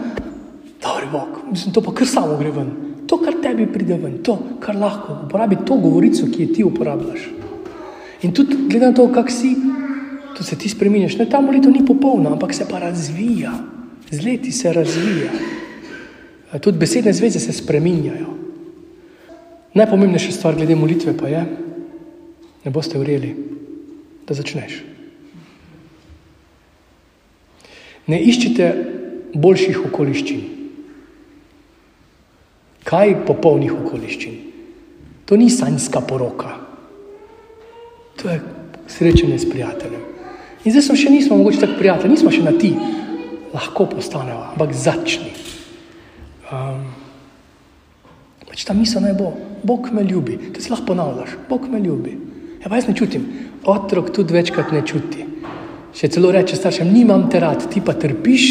dobro, 0.83 1.11
Bog, 1.13 1.41
mislim, 1.49 1.73
to 1.73 1.81
pa 1.81 1.97
kar 1.97 2.07
samo 2.07 2.37
gre 2.37 2.53
ven. 2.53 2.88
To, 3.09 3.17
kar 3.17 3.39
tebi 3.41 3.65
pride 3.73 3.97
ven, 3.97 4.19
to, 4.23 4.37
kar 4.61 4.77
lahko 4.77 5.23
uporabi, 5.25 5.57
to 5.65 5.79
govorico, 5.81 6.27
ki 6.29 6.43
jo 6.43 6.55
ti 6.55 6.65
uporabljaš. 6.65 7.29
In 8.23 8.35
tudi, 8.37 8.57
glede 8.69 8.91
na 8.91 8.97
to, 8.97 9.07
kak 9.13 9.31
si, 9.33 9.55
to 10.37 10.45
se 10.45 10.59
ti 10.59 10.69
spremeniš. 10.69 11.17
Ne, 11.17 11.29
ta 11.31 11.41
molitev 11.41 11.73
ni 11.73 11.87
popolna, 11.87 12.35
ampak 12.35 12.53
se 12.55 12.67
pa 12.69 12.83
razvija, 12.83 13.55
z 14.11 14.21
leti 14.25 14.53
se 14.53 14.73
razvija. 14.73 15.31
Tudi 16.61 16.79
besedne 16.79 17.13
zveze 17.13 17.41
se 17.41 17.53
spremenjajo. 17.53 18.35
Najpomembnejša 19.75 20.33
stvar 20.33 20.57
glede 20.57 20.77
molitve 20.77 21.17
pa 21.17 21.29
je, 21.29 21.43
ne 22.65 22.71
boste 22.71 22.99
vreli, 22.99 23.35
da 24.29 24.35
začneš. 24.35 24.83
Ne 28.09 28.21
iščite 28.25 28.69
boljših 29.35 29.85
okoliščin. 29.91 30.58
Kaj 32.89 33.19
popolnih 33.29 33.75
okoliščin? 33.75 34.37
To 35.29 35.37
ni 35.37 35.51
sanjska 35.53 36.01
poroka, 36.09 36.55
to 38.17 38.31
je 38.31 38.39
srečanje 38.89 39.39
s 39.39 39.49
prijateljem. 39.51 40.01
In 40.65 40.73
zdaj 40.73 40.87
smo 40.87 40.97
še 40.97 41.11
nismo, 41.13 41.37
mogoče 41.37 41.61
tako 41.63 41.77
prijatelji, 41.79 42.15
nismo 42.15 42.33
še 42.33 42.41
na 42.47 42.55
ti, 42.57 42.73
lahko 43.53 43.87
postanemo, 43.93 44.49
ampak 44.55 44.73
začni. 44.73 45.31
Um, 46.49 46.89
pač 48.49 48.65
ta 48.65 48.75
misel 48.77 49.05
naj 49.05 49.15
bo, 49.21 49.35
Bog 49.69 49.91
me 49.93 50.03
ljubi, 50.07 50.39
to 50.55 50.65
si 50.65 50.73
lahko 50.73 50.89
ponavljaš, 50.95 51.37
Bog 51.49 51.69
me 51.69 51.83
ljubi. 51.85 52.17
Ja, 52.63 52.71
pa 52.71 52.81
jaz 52.81 52.89
ne 52.89 52.97
čutim, 52.97 53.29
otrok 53.69 54.11
tudi 54.17 54.35
večkrat 54.35 54.73
ne 54.73 54.83
čuti. 54.87 55.27
Še 55.95 56.11
celo 56.15 56.33
reče 56.35 56.57
staršem, 56.57 56.89
nimam 56.93 57.29
te 57.31 57.41
rad, 57.43 57.69
ti 57.71 57.83
pa 57.85 57.95
trpiš, 57.95 58.49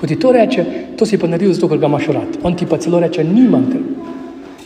ko 0.00 0.08
ti 0.08 0.16
to 0.20 0.32
reče, 0.32 0.64
to 1.00 1.06
si 1.08 1.16
pa 1.16 1.24
naredil 1.24 1.54
zato, 1.56 1.64
ker 1.72 1.78
ga 1.80 1.88
imaš 1.88 2.06
rad. 2.12 2.34
On 2.44 2.52
ti 2.52 2.66
pa 2.68 2.76
celo 2.76 2.98
reče, 3.00 3.24
nimam 3.24 3.64
te. 3.72 3.78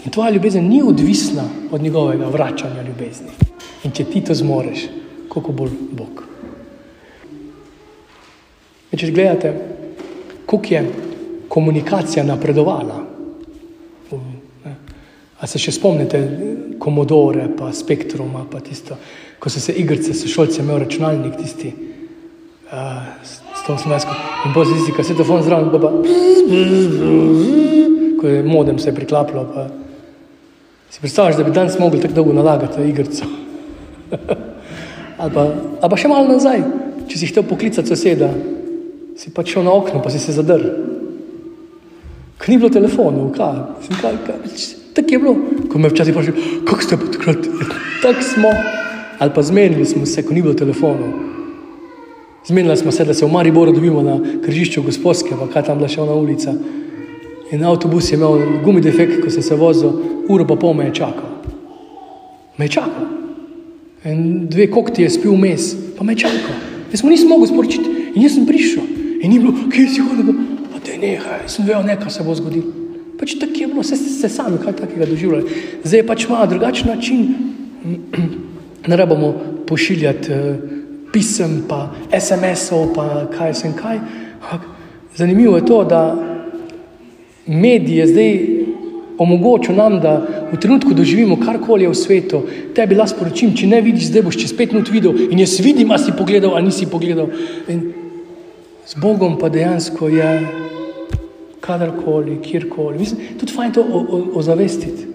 In 0.04 0.10
tvoja 0.10 0.32
ljubezen 0.34 0.66
ni 0.66 0.80
odvisna 0.82 1.44
od 1.70 1.82
njegovega 1.82 2.26
vračanja 2.26 2.82
ljubezni. 2.82 3.30
In 3.86 3.94
če 3.94 4.04
ti 4.10 4.24
to 4.24 4.34
zmoreš, 4.34 4.88
koliko 5.30 5.52
bolj 5.52 5.76
Bog. 5.94 6.24
In 8.90 8.98
če 8.98 9.12
gledate, 9.14 9.54
kako 10.42 10.74
je 10.74 10.82
komunikacija 11.48 12.26
napredovala. 12.26 12.98
A 15.38 15.46
se 15.46 15.62
še 15.62 15.70
spomnite, 15.78 16.18
komodore, 16.82 17.46
pa 17.54 17.70
spektruma, 17.70 18.42
pa 18.50 18.58
tisto, 18.64 18.98
ko 19.38 19.50
so 19.50 19.62
se 19.62 19.78
igrice, 19.78 20.18
so 20.18 20.26
šolci 20.26 20.64
imeli 20.64 20.82
računalnik, 20.82 21.38
tisti, 21.38 21.70
uh, 22.72 23.43
118, 23.66 24.08
in 24.44 24.52
zizi, 24.64 24.92
ko 24.92 25.02
se 25.02 25.14
telefon 25.14 25.42
zraven, 25.42 25.70
pa, 25.72 25.78
pa 25.78 25.90
ko 28.20 28.28
je 28.28 28.42
modem 28.42 28.78
se 28.78 28.94
priklaplo, 28.94 29.46
pa 29.54 29.66
si 30.90 31.00
predstavljaš, 31.00 31.36
da 31.36 31.44
bi 31.44 31.50
danes 31.50 31.78
mogli 31.78 32.00
tako 32.00 32.14
dolgo 32.14 32.32
nalagati 32.32 32.82
igrico. 32.88 33.24
ali, 35.18 35.32
pa, 35.34 35.46
ali 35.80 35.90
pa 35.90 35.96
še 35.96 36.08
malo 36.08 36.28
nazaj, 36.28 36.62
če 37.08 37.18
si 37.18 37.30
hotel 37.32 37.48
poklicati 37.48 37.88
soseda, 37.88 38.30
si 39.16 39.32
pa 39.34 39.44
šel 39.46 39.66
na 39.66 39.74
okno, 39.74 40.02
pa 40.02 40.12
si 40.12 40.20
se 40.22 40.36
zadrl. 40.36 40.70
Ker 42.38 42.52
ni 42.52 42.58
bilo 42.60 42.70
telefonov, 42.72 43.30
kaj, 43.36 43.60
kaj, 44.00 44.16
kaj. 44.26 44.56
Tako 44.94 45.14
je 45.14 45.18
bilo, 45.18 45.34
ko 45.70 45.78
me 45.78 45.90
včasih 45.90 46.14
vprašajo, 46.14 46.48
kako 46.68 46.82
ste 46.82 46.98
pa 46.98 47.12
takrat, 47.16 47.46
tako 48.02 48.22
smo. 48.22 48.50
Ali 49.18 49.30
pa 49.34 49.42
zmenili 49.42 49.84
smo 49.86 50.06
se, 50.06 50.22
ko 50.26 50.34
ni 50.34 50.42
bilo 50.42 50.54
telefonov. 50.58 51.12
Zmenili 52.46 52.76
smo 52.76 52.92
se, 52.92 53.04
da 53.04 53.14
se 53.14 53.26
v 53.26 53.32
Mariboru 53.32 53.72
dobimo 53.72 54.02
na 54.02 54.18
križišču 54.44 54.82
gospodske, 54.82 55.36
pa 55.38 55.48
kaj 55.48 55.62
tam 55.64 55.78
bila 55.80 55.88
še 55.88 56.02
ona 56.02 56.12
ulica. 56.12 56.52
In 57.52 57.64
avtobus 57.64 58.10
je 58.12 58.18
imel 58.18 58.60
gumi 58.64 58.82
defekt, 58.84 59.22
ko 59.24 59.30
sem 59.32 59.42
se 59.42 59.56
vozil, 59.56 59.94
uro 60.28 60.44
pa 60.48 60.56
pol 60.60 60.74
me 60.76 60.90
je 60.90 60.98
čakal. 61.00 61.30
Me 62.58 62.68
je 62.68 62.74
čakal. 62.76 63.06
In 64.04 64.44
dve 64.52 64.68
kokti 64.70 65.06
je 65.06 65.14
spil 65.16 65.32
vmes, 65.32 65.70
pa 65.96 66.04
me 66.04 66.12
je 66.12 66.26
čakal. 66.26 66.60
Jaz 66.92 67.02
mu 67.02 67.14
nisem 67.14 67.32
mogel 67.32 67.48
sporočiti 67.48 68.12
in 68.14 68.26
jaz 68.26 68.36
sem 68.36 68.44
prišel. 68.46 68.84
In 69.24 69.32
ni 69.32 69.40
bilo, 69.40 69.54
kje 69.72 69.88
si 69.88 70.04
hodil, 70.04 70.34
a 70.76 70.82
te 70.84 70.98
nehaj, 71.00 71.46
sem 71.48 71.64
vedel, 71.64 71.86
nekaj 71.88 72.12
se 72.12 72.26
bo 72.26 72.36
zgodilo. 72.36 72.68
Pač 73.16 73.38
tako 73.40 73.56
je 73.56 73.70
bilo, 73.72 73.80
vse 73.80 73.96
ste 73.96 74.12
se 74.12 74.28
sami 74.28 74.60
kaj 74.60 74.76
takega 74.84 75.08
doživljali. 75.08 75.64
Zdaj 75.80 76.04
pač 76.04 76.28
malo 76.28 76.50
drugačen 76.52 76.92
način, 76.92 77.24
ne 78.90 78.96
rabimo 79.00 79.32
pošiljati 79.64 80.32
uh, 80.32 80.73
pisem, 81.14 81.62
pa 81.68 81.92
SMS-ov, 82.10 82.90
pa 82.94 83.28
kaj 83.30 83.54
sem 83.54 83.72
kaj. 83.78 84.00
Zanimivo 85.14 85.56
je 85.56 85.66
to, 85.66 85.84
da 85.86 86.02
medije 87.46 88.06
zdaj 88.10 88.32
omogočajo 89.18 89.76
nam, 89.76 90.00
da 90.02 90.14
v 90.52 90.58
trenutku 90.58 90.94
doživimo 90.94 91.38
karkoli 91.38 91.86
v 91.86 91.94
svetu. 91.94 92.42
Tebi 92.74 92.98
lahko 92.98 93.14
sporočim, 93.14 93.54
če 93.54 93.70
ne 93.70 93.78
vidiš, 93.84 94.10
zdaj 94.10 94.24
boš 94.26 94.40
čez 94.42 94.54
pet 94.58 94.74
minut 94.74 94.90
videl 94.90 95.14
in 95.30 95.38
jaz 95.38 95.60
vidim, 95.62 95.94
a 95.94 95.98
si 96.02 96.14
pogledal, 96.18 96.56
a 96.58 96.62
nisi 96.64 96.90
pogledal. 96.90 97.30
In 97.70 97.92
z 98.86 98.98
Bogom 99.00 99.38
pa 99.38 99.48
dejansko 99.48 100.08
je 100.10 100.30
kadarkoli, 101.62 102.40
kjerkoli. 102.42 102.98
Mislim, 102.98 103.38
tudi 103.38 103.54
fajn 103.54 103.72
to 103.72 103.84
ozavestiti. 104.34 105.06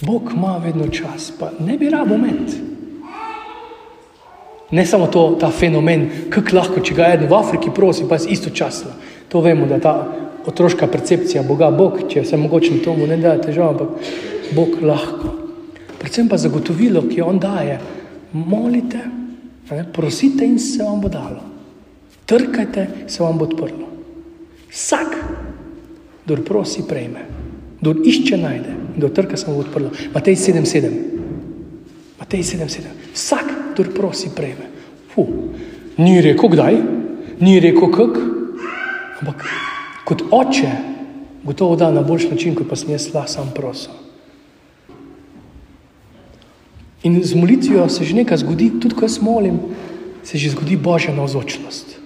Bog 0.00 0.32
ima 0.34 0.56
vedno 0.64 0.88
čas, 0.88 1.32
pa 1.38 1.52
ne 1.60 1.78
bi 1.78 1.90
rabo 1.90 2.14
imeti. 2.14 2.69
Ne 4.70 4.86
samo 4.86 5.06
to, 5.06 5.36
ta 5.40 5.50
fenomen, 5.50 6.08
kako 6.30 6.56
lahko, 6.56 6.80
če 6.80 6.94
ga 6.94 7.08
eden 7.14 7.28
v 7.28 7.34
Afriki 7.34 7.72
prosi, 7.74 8.06
pa 8.08 8.20
je 8.20 8.30
istočasno. 8.36 8.92
To 9.28 9.42
vemo, 9.42 9.66
da 9.66 9.80
ta 9.82 9.94
otroška 10.46 10.86
percepcija 10.86 11.42
Boga, 11.42 11.70
Bog, 11.70 12.04
če 12.08 12.24
se 12.24 12.38
mogoče 12.38 12.78
tomu 12.84 13.06
ne 13.06 13.18
da 13.20 13.36
težav, 13.40 13.74
ampak 13.74 13.88
Bog 14.54 14.78
lahko. 14.82 15.34
Predvsem 15.98 16.30
pa 16.30 16.38
zagotovilo, 16.40 17.02
ki 17.10 17.20
on 17.22 17.38
daje, 17.42 17.80
molite, 18.32 19.02
ne, 19.70 19.84
prosite 19.92 20.46
in 20.46 20.58
se 20.58 20.82
vam 20.82 21.00
bo 21.02 21.10
dalo. 21.12 21.42
Trkajte, 22.30 22.86
se 23.10 23.22
vam 23.22 23.38
bo 23.38 23.44
odprlo. 23.50 23.90
Vsak, 24.70 25.16
kdo 26.24 26.38
prosi, 26.46 26.86
prejme, 26.88 27.26
kdo 27.80 27.94
išče, 28.06 28.38
najde, 28.38 28.74
kdo 28.96 29.10
trka, 29.14 29.36
se 29.36 29.50
mu 29.50 29.58
bo 29.58 29.66
odprlo. 29.66 29.90
Matej 30.14 30.38
7:7. 30.38 30.90
Matej 32.22 32.42
7:7. 32.54 32.86
Vsak, 33.12 33.59
kdo 33.74 33.90
prosi, 33.94 34.30
prejme. 34.36 34.70
Fu. 35.14 35.26
Ni 35.96 36.20
rekel 36.20 36.48
kdaj, 36.48 36.76
ni 37.40 37.60
rekel 37.60 37.90
kak, 37.92 38.18
ampak 39.20 39.44
kot 40.04 40.22
oče, 40.30 40.70
gotovo 41.44 41.76
da 41.76 41.90
na 41.90 42.02
boljši 42.02 42.30
način, 42.30 42.54
kot 42.54 42.68
pa 42.68 42.76
sem 42.76 42.90
jaz 42.90 43.10
sam 43.26 43.52
prosil. 43.54 43.92
In 47.02 47.22
z 47.24 47.34
molitvijo 47.34 47.88
se 47.88 48.04
že 48.04 48.14
nekaj 48.14 48.42
zgodi, 48.44 48.70
tudi 48.80 48.94
ko 48.94 49.04
jaz 49.04 49.20
molim, 49.22 49.60
se 50.22 50.38
že 50.38 50.50
zgodi 50.50 50.76
božja 50.76 51.14
navzočnost. 51.14 51.96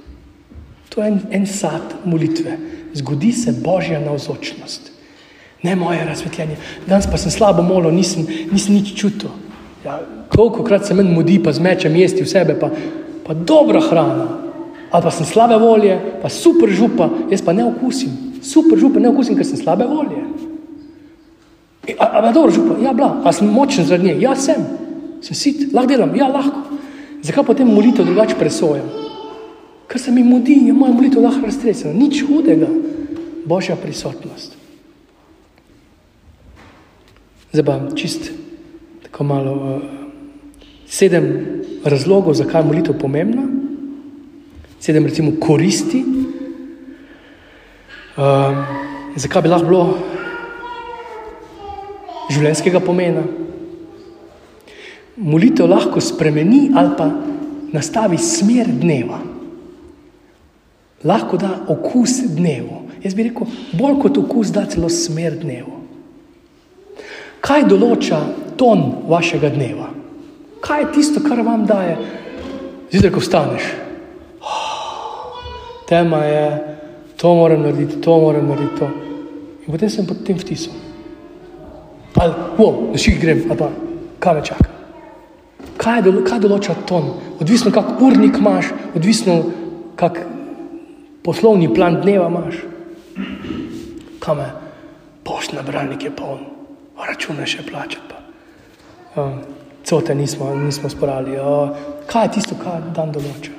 To 0.94 1.02
je 1.02 1.08
en, 1.08 1.20
en 1.30 1.46
sad 1.46 1.94
molitve. 2.04 2.58
Zgodi 2.94 3.32
se 3.32 3.52
božja 3.52 3.98
navzočnost, 4.00 4.92
ne 5.62 5.74
moje 5.76 6.04
razsvetljenje. 6.04 6.56
Danes 6.86 7.08
pa 7.10 7.18
sem 7.18 7.30
slabo 7.30 7.62
molil, 7.62 7.90
nisem, 7.90 8.26
nisem 8.52 8.74
nič 8.78 8.94
čutil. 8.94 9.34
Ja, 9.84 10.00
koliko 10.28 10.64
krat 10.64 10.86
se 10.86 10.94
meni 10.94 11.12
mudi, 11.12 11.42
pa 11.42 11.52
zmečem 11.52 11.96
jesti 11.96 12.24
v 12.24 12.28
sebe, 12.28 12.56
pa, 12.60 12.70
pa 13.26 13.34
dobra 13.34 13.80
hrana. 13.84 14.28
Ali 14.90 15.02
pa 15.02 15.10
sem 15.10 15.26
slabe 15.26 15.58
volje, 15.60 15.98
pa 16.22 16.28
super 16.28 16.70
župa, 16.70 17.08
jaz 17.30 17.42
pa 17.44 17.52
ne 17.52 17.66
okusim. 17.66 18.40
Super 18.42 18.78
župa 18.78 19.00
ne 19.00 19.10
okusim, 19.10 19.36
ker 19.36 19.46
sem 19.46 19.60
slabe 19.60 19.84
volje. 19.84 20.22
Ampak 21.98 22.32
dobro 22.32 22.52
župa, 22.54 22.78
ja, 22.80 22.94
bla, 22.96 23.10
a 23.24 23.32
sem 23.32 23.50
močen 23.50 23.84
zaradi 23.84 24.08
nje, 24.08 24.20
ja, 24.22 24.32
sem, 24.36 24.62
sem 25.20 25.36
sit, 25.36 25.66
lahko 25.74 25.90
delam, 25.90 26.14
ja, 26.16 26.30
lahko. 26.32 26.78
Zakaj 27.24 27.44
potem 27.44 27.68
molitev 27.68 28.06
drugače 28.08 28.38
presojam? 28.40 28.86
Ker 29.88 30.00
se 30.00 30.12
mi 30.12 30.24
mudi, 30.24 30.56
je 30.68 30.72
moja 30.72 30.94
molitev 30.96 31.24
lahko 31.24 31.44
raztresena, 31.44 31.92
nič 31.92 32.22
hudega, 32.24 32.70
božja 33.44 33.76
prisotnost. 33.76 34.56
Zdaj 37.52 37.66
pa 37.66 37.76
čist 37.98 38.32
tako 39.14 39.24
malo 39.24 39.52
uh, 39.52 39.82
sedem 40.90 41.46
razlogov, 41.84 42.34
zakaj 42.34 42.60
je 42.60 42.66
molitev 42.66 42.96
pomembna, 42.98 43.44
sedem 44.82 45.06
recimo 45.06 45.36
koristi, 45.40 46.00
um, 48.18 48.56
zakaj 49.14 49.44
bi 49.44 49.52
lahko 49.52 49.68
bilo 49.68 49.84
življenjskega 52.34 52.80
pomena. 52.82 53.22
Molitev 55.14 55.70
lahko 55.70 56.02
spremeni 56.02 56.72
ali 56.74 56.90
pa 56.98 57.06
nastavi 57.70 58.18
smer 58.18 58.66
dneva. 58.66 59.20
Lahko 61.06 61.38
da 61.38 61.52
okus 61.70 62.18
dnevu. 62.34 62.82
Jaz 63.06 63.14
bi 63.14 63.28
rekel, 63.28 63.46
bolj 63.78 64.00
kot 64.02 64.18
okus, 64.26 64.50
da 64.50 64.66
celo 64.66 64.90
smer 64.90 65.38
dnevu. 65.38 65.73
Kaj 67.44 67.66
določa 67.68 68.20
ton 68.56 68.86
vašega 69.10 69.50
dneva? 69.52 69.90
Kaj 70.64 70.80
je 70.80 70.92
tisto, 70.96 71.20
kar 71.20 71.42
vam 71.44 71.66
daje, 71.68 71.98
zjutraj, 72.88 73.12
ko 73.12 73.20
vstaneš? 73.20 73.66
Oh, 74.40 75.34
tema 75.90 76.22
je, 76.24 76.46
to 77.20 77.34
moram 77.36 77.66
narediti, 77.66 78.00
to 78.00 78.16
moram 78.22 78.48
narediti. 78.48 78.78
To. 78.80 78.88
In 79.66 79.74
potem 79.74 79.92
sem 79.92 80.08
pod 80.08 80.24
tem 80.24 80.40
vtisom. 80.40 80.72
Ali, 82.16 82.32
wow, 82.56 82.94
da 82.94 83.00
še 83.00 83.18
grem, 83.20 83.44
ali 83.50 83.58
pa 83.60 83.68
kaj 84.24 84.38
me 84.38 84.46
čaka. 84.46 84.70
Kaj, 85.76 86.00
do, 86.06 86.14
kaj 86.24 86.40
določa 86.46 86.78
ton? 86.88 87.10
Odvisno, 87.42 87.74
kak 87.74 88.00
urnik 88.00 88.38
imaš, 88.40 88.70
odvisno, 88.96 89.36
kak 90.00 90.22
poslovni 91.26 91.68
plan 91.74 92.00
dneva 92.00 92.30
imaš. 92.32 92.62
Kam 94.24 94.40
je? 94.40 94.50
Poštni 95.24 95.58
nabiralnik 95.58 96.04
je 96.06 96.12
poln, 96.14 96.44
račune 97.02 97.46
še 97.46 97.66
plačati. 97.66 98.22
Um, 99.16 99.42
Cote 99.84 100.14
nismo, 100.14 100.54
nismo 100.56 100.88
sporali. 100.88 101.36
Uh, 101.36 101.76
kaj 102.08 102.24
je 102.24 102.32
tisto, 102.38 102.56
kar 102.56 102.80
dan 102.96 103.12
določa? 103.12 103.52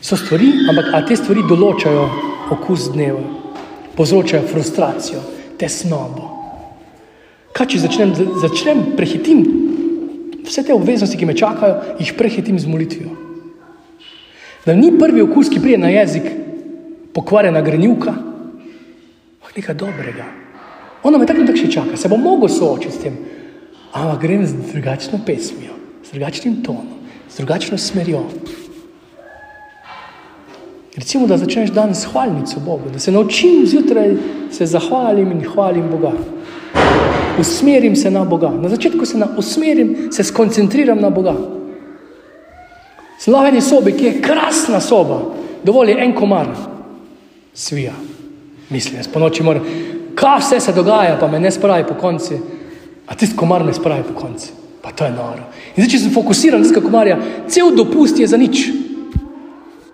So 0.00 0.16
stvari, 0.16 0.48
ampak 0.70 0.94
te 1.08 1.16
stvari 1.20 1.44
določajo 1.44 2.06
okus 2.56 2.88
dneva, 2.94 3.20
povzročajo 3.98 4.48
frustracijo, 4.48 5.20
tesnobo. 5.60 6.30
Kaj 7.52 7.68
če 7.68 7.82
začnem, 7.84 8.14
začnem 8.40 8.82
prehitim 8.96 9.44
vse 10.46 10.64
te 10.64 10.74
obveznosti, 10.74 11.20
ki 11.20 11.28
me 11.28 11.36
čakajo, 11.36 11.98
jih 12.00 12.16
prehitim 12.16 12.58
z 12.58 12.66
molitvijo. 12.70 13.12
Da 14.64 14.72
ni 14.74 14.90
prvi 14.96 15.22
okus, 15.22 15.52
ki 15.52 15.60
prije 15.60 15.78
na 15.78 15.92
jezik, 15.92 16.26
pokvarjena 17.12 17.60
grenivka, 17.60 18.16
ampak 18.16 19.56
nekaj 19.56 19.76
dobrega. 19.76 20.39
Ona 21.02 21.18
me 21.18 21.26
tako 21.26 21.46
tako 21.46 21.58
še 21.58 21.70
čaka, 21.72 21.96
se 21.96 22.08
bom 22.08 22.20
mogel 22.20 22.48
soočiti 22.48 22.94
s 22.94 23.02
tem, 23.02 23.16
ampak 23.92 24.20
grem 24.22 24.46
z 24.46 24.72
drugačno 24.72 25.20
pesmijo, 25.26 25.76
z 26.04 26.12
drugačnim 26.12 26.60
tonom, 26.64 26.98
z 27.30 27.40
drugačno 27.40 27.78
smerjo. 27.78 28.24
Recimo, 30.96 31.26
da 31.26 31.38
začneš 31.38 31.70
dan 31.72 31.94
s 31.94 32.10
hvalnico 32.10 32.60
Bogu, 32.60 32.90
da 32.92 32.98
se 32.98 33.12
naučim 33.12 33.62
zjutraj 33.66 34.16
se 34.52 34.66
zahvalim 34.66 35.32
in 35.32 35.44
hvalim 35.46 35.88
Boga 35.90 36.12
usmerim 37.40 37.96
se 37.96 38.10
na 38.10 38.24
Boga. 38.24 38.50
Na 38.50 38.68
začetku 38.68 39.06
se 39.06 39.18
na, 39.18 39.28
usmerim, 39.36 40.08
se 40.12 40.24
skoncentriram 40.24 41.00
na 41.00 41.10
Boga. 41.10 41.34
Slaveni 43.18 43.60
sobi, 43.60 43.92
ki 43.92 44.04
je 44.04 44.20
krasna 44.22 44.80
soba, 44.80 45.20
dovolj 45.64 45.90
je 45.90 46.04
en 46.04 46.14
komar, 46.14 46.48
svija. 47.54 47.92
Mislim, 48.70 48.96
jaz 48.96 49.08
po 49.08 49.20
noči 49.20 49.42
moram, 49.42 49.64
kaj 50.20 50.38
vse 50.40 50.60
se 50.60 50.72
dogaja, 50.76 51.16
pa 51.20 51.28
me 51.28 51.40
ne 51.40 51.50
spravi 51.50 51.86
po 51.88 51.94
konci, 51.94 52.36
a 53.06 53.14
tisti 53.14 53.36
komar 53.36 53.64
me 53.64 53.72
spravi 53.74 54.04
po 54.12 54.20
konci. 54.20 54.52
Pa 54.82 54.92
to 54.96 55.04
je 55.04 55.12
noro. 55.12 55.44
In 55.76 55.82
zdaj, 55.82 55.90
če 55.92 55.98
sem 56.04 56.12
fokusiran 56.14 56.60
na 56.60 56.64
tistega 56.64 56.86
komarja, 56.86 57.18
cel 57.48 57.74
dopust 57.76 58.18
je 58.18 58.28
za 58.28 58.38
nič. 58.40 58.68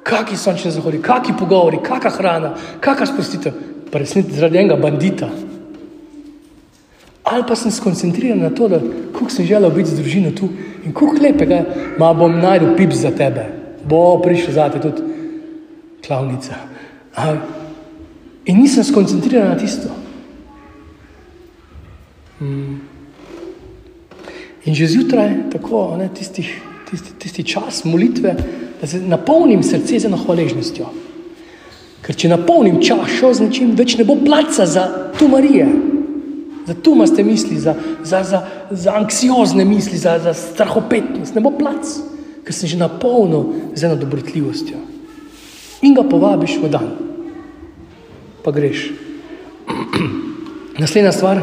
Kaki 0.06 0.38
sončni 0.38 0.70
zahodi, 0.70 1.02
kaki 1.02 1.34
pogovori, 1.38 1.82
kakšna 1.82 2.12
hrana, 2.18 2.52
kakšna 2.80 3.08
spustitev, 3.10 3.56
pa 3.90 3.98
resnici 3.98 4.38
zaradi 4.38 4.62
enega 4.62 4.78
bandita 4.78 5.30
ali 7.26 7.42
pa 7.42 7.56
sem 7.56 7.70
skoncentriran 7.70 8.38
na 8.38 8.50
to, 8.50 8.68
da 8.68 8.78
kako 9.12 9.30
sem 9.30 9.46
želel 9.46 9.70
biti 9.70 9.90
z 9.90 9.98
družino 9.98 10.30
tu 10.30 10.48
in 10.84 10.92
kako 10.94 11.18
lepega, 11.22 11.64
ma 11.98 12.12
bom 12.14 12.38
najdel 12.38 12.76
pip 12.76 12.92
za 12.92 13.10
tebe, 13.10 13.46
bo 13.84 14.20
prišel 14.22 14.54
za 14.54 14.68
te 14.70 14.80
tudi 14.80 15.02
klavnica. 16.06 16.54
A, 17.16 17.34
in 18.44 18.62
nisem 18.62 18.84
skoncentriran 18.84 19.48
na 19.48 19.58
tisto. 19.58 19.90
In 24.66 24.74
že 24.74 24.86
zjutraj, 24.86 25.50
tako, 25.52 25.96
ne, 25.98 26.08
tistih, 26.14 26.50
tisti, 26.90 27.14
tisti 27.18 27.44
čas 27.44 27.84
molitve, 27.84 28.34
da 28.80 28.86
se 28.86 29.00
napolnim 29.00 29.62
srce 29.62 29.98
z 29.98 30.08
eno 30.10 30.18
hvaležnostjo. 30.20 30.86
Ker 32.02 32.14
če 32.14 32.28
napolnim 32.30 32.80
čašo 32.82 33.32
z 33.34 33.46
nečim, 33.46 33.74
več 33.78 33.96
ne 33.98 34.04
bo 34.06 34.18
placa 34.20 34.66
za 34.66 34.86
tu 35.18 35.28
Marije 35.28 35.66
za 36.66 36.74
tumaste 36.74 37.24
misli, 37.24 37.58
za, 37.58 37.74
za, 38.02 38.24
za, 38.24 38.46
za 38.70 38.94
anksiozne 38.94 39.64
misli, 39.64 39.98
za, 39.98 40.18
za 40.18 40.34
strahopetnost. 40.34 41.34
Ne 41.34 41.40
bo 41.40 41.54
plac, 41.54 41.86
ker 42.42 42.54
si 42.54 42.66
že 42.66 42.78
napolnil 42.78 43.70
z 43.74 43.86
eno 43.86 43.96
dobrotljivostjo. 43.96 44.78
In 45.86 45.94
ga 45.94 46.02
povabiš 46.02 46.58
v 46.58 46.70
dan, 46.70 46.88
pa 48.42 48.50
greš. 48.50 48.90
Naslednja 50.82 51.14
stvar, 51.14 51.38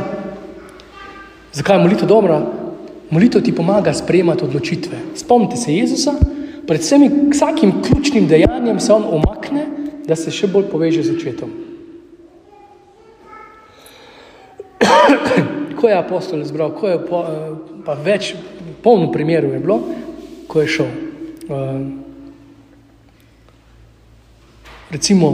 zakaj 1.54 1.78
je 1.78 1.84
molitev 1.84 2.08
dobra? 2.08 2.42
Molitev 3.10 3.44
ti 3.44 3.56
pomaga 3.56 3.94
sprejemati 3.94 4.44
odločitve. 4.44 4.98
Spomnite 5.16 5.58
se 5.58 5.74
Jezusa, 5.74 6.14
predvsem 6.68 7.30
vsakim 7.32 7.82
ključnim 7.84 8.28
dejanjem 8.28 8.80
se 8.80 8.94
on 8.94 9.04
omakne, 9.10 9.68
da 10.08 10.16
se 10.16 10.32
še 10.32 10.48
bolj 10.48 10.66
poveže 10.72 11.04
z 11.04 11.16
očetom. 11.16 11.50
ko 15.80 15.90
je 15.90 15.98
apostol 15.98 16.42
izbral, 16.42 16.72
ko 16.76 16.88
je 16.88 17.00
po, 17.06 17.24
eh, 17.28 17.54
pa 17.86 17.94
več, 17.94 18.34
polno 18.84 19.12
primerov 19.12 19.54
je 19.54 19.60
bilo, 19.60 19.80
ko 20.48 20.62
je 20.62 20.68
šel. 20.68 20.88
Eh, 20.88 21.82
recimo, 24.92 25.28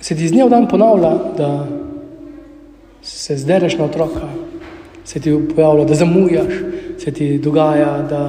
se 0.00 0.16
ti 0.16 0.24
iz 0.24 0.32
dneva 0.32 0.48
v 0.48 0.50
dan 0.50 0.68
ponavlja, 0.68 1.12
da 1.38 1.66
se 3.02 3.36
zdereš 3.36 3.78
na 3.78 3.84
otroka, 3.84 4.26
se 5.04 5.20
ti 5.20 5.32
pojavlja, 5.54 5.84
da 5.84 5.94
zamujaš, 5.94 6.54
se 6.98 7.12
ti 7.12 7.38
dogaja, 7.38 8.02
da 8.10 8.22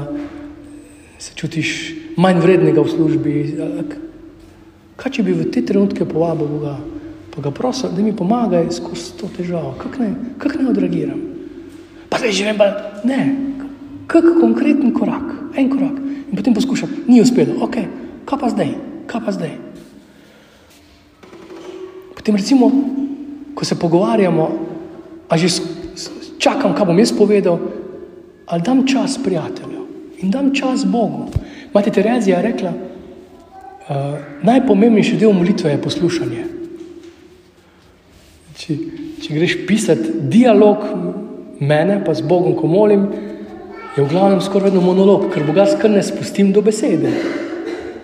se 1.19 1.36
čutiš 1.36 1.93
manj 2.17 2.39
vrednega 2.41 2.81
v 2.81 2.89
službi. 2.89 3.36
Kaj 4.95 5.12
če 5.12 5.23
bi 5.23 5.33
v 5.33 5.51
te 5.51 5.65
trenutke 5.65 6.05
povabil 6.05 6.47
Boga? 6.47 6.77
pa 7.36 7.41
ga 7.41 7.51
prosim, 7.51 7.89
da 7.95 8.01
mi 8.01 8.15
pomaga 8.15 8.62
skozi 8.71 9.17
to 9.17 9.27
težavo, 9.38 9.73
kako 9.81 10.03
naj, 10.03 10.12
kak 10.38 10.55
naj 10.59 10.69
odreagiram. 10.69 11.21
Pa 12.09 12.21
zdaj 12.21 12.31
že 12.31 12.45
vem, 12.45 12.57
da 12.57 13.01
ne, 13.03 13.19
kak 14.07 14.25
konkreten 14.38 14.93
korak, 14.93 15.33
en 15.57 15.69
korak. 15.69 15.97
In 16.29 16.38
potem 16.38 16.53
poskušam, 16.53 16.89
ni 17.07 17.21
uspelo, 17.21 17.57
ok, 17.65 17.77
kaj 18.29 18.39
pa 18.39 18.49
zdaj, 18.53 18.69
kaj 19.09 19.21
pa 19.25 19.33
zdaj. 19.33 19.53
Potem 22.13 22.38
recimo, 22.38 22.69
ko 23.57 23.65
se 23.65 23.79
pogovarjamo, 23.81 24.45
a 25.29 25.33
že 25.38 25.49
čakam, 26.39 26.76
kaj 26.76 26.86
bom 26.86 27.00
jaz 27.00 27.13
povedal, 27.17 27.60
ali 28.46 28.62
dam 28.62 28.88
čas 28.88 29.19
prijatelju 29.24 29.86
in 30.24 30.32
dam 30.32 30.54
čas 30.56 30.86
Bogu. 30.86 31.28
Mati 31.74 31.91
Terezija 31.91 32.38
je 32.38 32.43
rekla, 32.52 32.72
uh, 32.74 33.96
najpomembnejši 34.43 35.17
del 35.17 35.34
molitve 35.34 35.72
je 35.72 35.82
poslušanje 35.82 36.54
če, 38.63 38.76
če 39.24 39.36
greš 39.36 39.56
pisati 39.67 40.17
dialog 40.32 40.84
mene, 41.63 42.00
pa 42.06 42.15
z 42.15 42.26
Bogom, 42.28 42.56
ko 42.58 42.69
molim, 42.69 43.08
je 43.93 44.02
v 44.02 44.10
glavnem 44.10 44.41
skoraj 44.41 44.72
vedno 44.72 44.84
monolog, 44.86 45.28
ker 45.34 45.46
Boga 45.46 45.67
skrne 45.69 46.02
spustim 46.06 46.52
do 46.54 46.63
besede. 46.65 47.12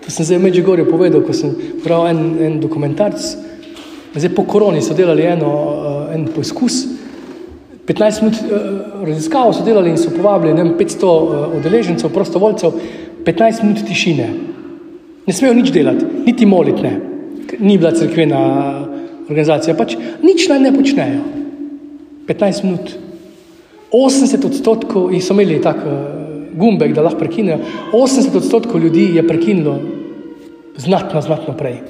To 0.04 0.12
sem 0.12 0.26
zdaj 0.26 0.38
v 0.38 0.46
Medžigorju 0.46 0.86
povedal, 0.88 1.24
ko 1.26 1.34
sem 1.36 1.54
prav 1.84 2.08
en, 2.10 2.22
en 2.40 2.58
dokumentarc. 2.62 3.20
Zdaj 4.14 4.32
po 4.34 4.46
koroni 4.48 4.82
so 4.82 4.94
delali 4.96 5.26
eno, 5.28 5.50
uh, 5.50 6.14
en 6.14 6.26
poizkus. 6.30 6.82
15 7.90 8.22
minut 8.22 8.38
uh, 8.38 9.06
raziskav 9.06 9.52
so 9.52 9.64
delali 9.66 9.90
in 9.90 9.98
so 9.98 10.12
povabili 10.14 10.54
vem, 10.54 10.74
500 10.78 11.06
uh, 11.10 11.56
udeležencev, 11.58 12.12
prostovoljcev, 12.14 12.76
15 13.26 13.64
minut 13.64 13.82
tišine. 13.88 14.28
Ne 15.26 15.34
smejo 15.34 15.54
nič 15.58 15.72
delati, 15.74 16.06
niti 16.26 16.46
moliti 16.46 16.82
ne. 16.86 16.92
Ni 17.58 17.78
bila 17.78 17.90
crkvena 17.90 18.40
organizacija, 19.26 19.74
pač 19.74 19.96
nič 20.22 20.46
naj 20.48 20.60
ne 20.62 20.72
počnejo. 20.76 21.24
15 22.28 22.64
minut. 22.68 22.94
80 23.90 24.46
odstotkov 24.46 25.10
so 25.18 25.34
imeli 25.34 25.58
tak 25.58 25.82
uh, 25.82 25.96
gumbek, 26.54 26.94
da 26.94 27.02
lahko 27.02 27.24
prekinejo. 27.24 27.58
80 27.90 28.36
odstotkov 28.38 28.78
ljudi 28.86 29.08
je 29.16 29.26
prekinilo 29.26 29.80
znatno, 30.78 31.20
znatno 31.20 31.56
prej. 31.58 31.82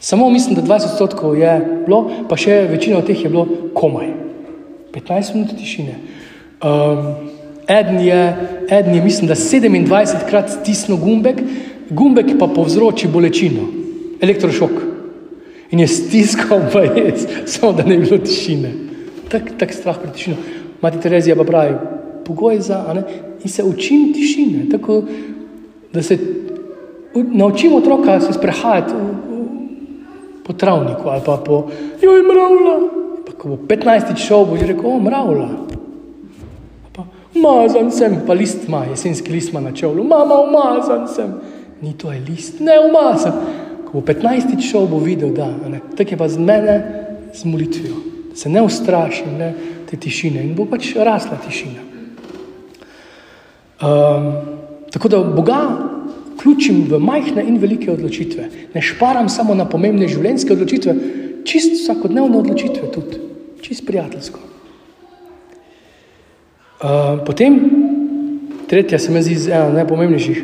Samo 0.00 0.30
mislim, 0.30 0.56
da 0.56 0.62
20 0.62 0.92
odstotkov 0.94 1.36
je 1.36 1.52
bilo, 1.84 2.06
pa 2.28 2.40
še 2.40 2.62
večina 2.72 2.98
od 2.98 3.06
teh 3.06 3.20
je 3.20 3.28
bilo 3.28 3.44
komaj. 3.76 4.29
15 4.92 5.34
minut 5.34 5.56
tišine. 5.58 5.94
Um, 6.62 7.14
Eden 7.70 8.00
je, 8.00 8.36
eden 8.70 8.94
je, 8.94 9.02
mislim, 9.02 9.28
da 9.28 9.34
27 9.34 10.28
krat 10.28 10.50
stisnil 10.50 10.98
gumbek, 10.98 11.42
gumbek 11.90 12.32
pa 12.38 12.48
povzroči 12.50 13.08
bolečino, 13.08 13.68
elektrošok. 14.20 14.70
In 15.70 15.80
je 15.80 15.86
stiskal, 15.86 16.64
pa 16.72 16.82
je, 16.98 17.14
samo 17.46 17.72
da 17.72 17.84
ne 17.86 17.96
bi 17.96 18.08
bilo 18.08 18.18
tišine. 18.18 18.72
Tako 19.30 19.54
tak 19.58 19.72
strah 19.72 19.98
pred 20.02 20.12
tišino. 20.12 20.36
Mati 20.82 21.00
Terezija 21.00 21.36
pa 21.36 21.44
pravi, 21.44 21.76
pogoj 22.26 22.58
za, 22.60 22.82
ne, 22.94 23.02
in 23.44 23.50
se 23.50 23.64
učim 23.64 24.12
tišine, 24.14 24.66
tako 24.70 25.02
da 25.92 26.02
se 26.02 26.18
naučimo 27.14 27.76
otroka 27.76 28.20
se 28.20 28.32
sprehajati 28.32 28.92
po 30.44 30.52
travniku 30.52 31.08
ali 31.08 31.22
pa 31.26 31.36
po, 31.36 31.70
joj, 32.02 32.22
mravlja. 32.22 33.00
Ko 33.38 33.48
bo 33.48 33.56
15 33.68 34.16
šel, 34.16 34.44
bo 34.46 34.56
rekel, 34.56 34.86
o, 34.86 34.98
mravlja. 35.00 35.48
Umazan 37.34 37.92
sem, 37.94 38.16
pa 38.26 38.34
list 38.34 38.66
ima, 38.68 38.84
jesenski 38.90 39.32
list 39.32 39.52
ima 39.52 39.60
na 39.60 39.72
čevlju, 39.72 40.04
mama, 40.04 40.40
umazan 40.42 41.06
sem. 41.08 41.34
Ni 41.80 41.92
to 41.98 42.12
je 42.12 42.20
list, 42.20 42.60
ne 42.60 42.80
umazan. 42.88 43.32
Ko 43.86 44.00
bo 44.00 44.06
15 44.06 44.58
šel, 44.70 44.88
bo 44.90 44.98
videl, 44.98 45.30
da 45.34 45.52
tako 45.96 46.10
je 46.10 46.18
pa 46.18 46.28
z 46.28 46.38
mene, 46.38 46.76
z 47.34 47.44
molitvijo. 47.44 47.94
Da 48.30 48.36
se 48.36 48.48
ne 48.48 48.62
ustrašim 48.62 49.38
ne, 49.38 49.54
te 49.90 49.96
tišine 49.96 50.42
in 50.44 50.54
bo 50.54 50.66
pač 50.70 50.92
rasla 50.96 51.38
tišina. 51.46 51.86
Um, 53.80 54.32
tako 54.92 55.08
da 55.08 55.22
Boga 55.24 55.60
vključim 56.34 56.84
v 56.90 56.98
majhne 56.98 57.44
in 57.48 57.58
velike 57.58 57.90
odločitve. 57.92 58.48
Ne 58.74 58.82
šparam 58.82 59.28
samo 59.28 59.54
na 59.54 59.64
pomembne 59.68 60.08
življenjske 60.08 60.52
odločitve, 60.52 60.94
čist 61.44 61.76
vsakodnevne 61.76 62.38
odločitve 62.38 62.90
tudi, 62.92 63.20
čist 63.62 63.86
prijateljsko. 63.86 64.40
Uh, 66.80 67.20
potem, 67.26 67.58
tretja 68.68 68.98
se 68.98 69.12
mi 69.12 69.20
zdi 69.22 69.52
ena 69.52 69.68
najpomembnejših, 69.74 70.38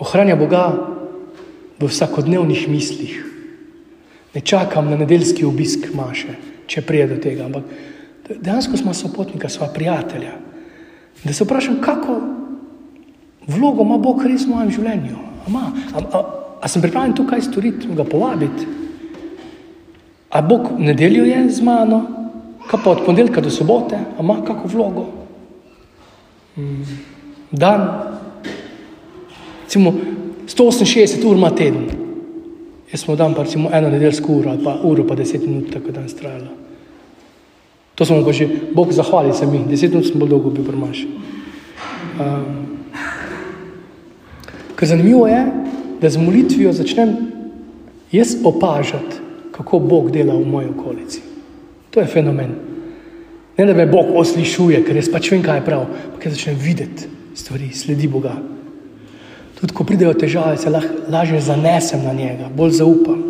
ohranja 0.00 0.36
Boga 0.36 0.64
v 1.76 1.88
vsakodnevnih 1.90 2.68
mislih. 2.68 3.18
Ne 4.34 4.40
čakam 4.40 4.88
na 4.90 4.96
nedeljski 4.96 5.44
obisk 5.44 5.92
Maše, 5.94 6.34
če 6.66 6.82
prije 6.82 7.06
do 7.12 7.18
tega, 7.20 7.44
ampak 7.44 7.68
dejansko 8.40 8.80
smo 8.80 8.94
sopotnika, 8.96 9.48
sva 9.52 9.68
prijatelja. 9.68 10.32
Da 11.24 11.32
se 11.32 11.44
vprašam, 11.44 11.78
kako 11.84 12.20
vlogo 13.46 13.84
ima 13.84 13.98
Bog 13.98 14.24
res 14.24 14.46
v 14.48 14.54
mojem 14.56 14.72
življenju. 14.72 15.20
A, 15.44 15.52
a, 15.52 16.00
a, 16.00 16.22
a 16.64 16.68
sem 16.68 16.82
pripravljen 16.82 17.14
tukaj 17.14 17.44
storiti, 17.44 17.92
ga 17.92 18.08
povabiti? 18.08 18.83
A 20.34 20.42
Bog 20.42 20.74
v 20.74 20.90
nedeljo 20.90 21.22
je 21.24 21.46
z 21.50 21.62
mano, 21.62 22.02
kaj 22.66 22.80
pa 22.82 22.90
od 22.90 23.04
ponedeljka 23.06 23.40
do 23.40 23.50
sobote, 23.54 23.94
a 23.94 24.22
ima 24.22 24.40
kako 24.42 24.68
vlogo? 24.68 25.06
Mm, 26.56 26.82
dan, 27.50 27.86
recimo 29.62 29.94
168 30.46 31.22
ur 31.26 31.36
ima 31.36 31.50
teden. 31.50 31.86
Jaz 32.90 33.00
smo 33.00 33.16
dan 33.16 33.34
pa 33.34 33.42
recimo 33.42 33.70
eno 33.72 33.90
nedeljsko 33.90 34.32
uro 34.32 34.50
ali 34.50 34.64
pa 34.64 34.74
uro 34.82 35.06
pa 35.06 35.14
deset 35.14 35.46
minut, 35.46 35.70
tako 35.72 35.92
da 35.92 36.00
je 36.00 36.16
trajalo. 36.18 36.50
To 37.94 38.04
smo 38.04 38.24
pa 38.24 38.32
že, 38.32 38.48
Bog 38.74 38.92
zahvali 38.92 39.32
se 39.34 39.46
mi, 39.46 39.62
deset 39.70 39.90
minut 39.90 40.06
sem 40.06 40.18
bolj 40.18 40.34
dolgo 40.34 40.50
bil 40.50 40.66
premaš. 40.66 41.06
Um, 42.18 42.78
ker 44.74 44.88
zanimivo 44.88 45.26
je, 45.26 45.46
da 46.00 46.10
z 46.10 46.18
molitvijo 46.18 46.72
začnem 46.72 47.16
jaz 48.12 48.36
opažati, 48.44 49.23
kako 49.54 49.78
Bog 49.78 50.10
dela 50.10 50.34
v 50.34 50.46
moji 50.46 50.68
okolici. 50.68 51.20
To 51.90 52.00
je 52.00 52.06
fenomen. 52.06 52.54
Ne 53.58 53.66
da 53.66 53.74
me 53.74 53.86
Bog 53.86 54.10
oslišuje, 54.18 54.82
ker 54.82 54.96
jaz 54.98 55.08
pač 55.12 55.30
vem, 55.30 55.44
kaj 55.46 55.60
je 55.60 55.66
prav, 55.66 55.84
ampak 55.86 56.26
jaz 56.26 56.34
začnem 56.34 56.58
videti 56.58 57.06
stvari, 57.34 57.70
sledi 57.74 58.08
Boga. 58.10 58.34
Tudi 59.54 59.74
ko 59.74 59.86
pridejo 59.86 60.14
težave, 60.18 60.58
se 60.58 60.70
lah, 60.70 60.84
lažje 61.10 61.40
zanesem 61.40 62.02
na 62.02 62.12
njega, 62.12 62.50
bolj 62.50 62.74
zaupam. 62.80 63.22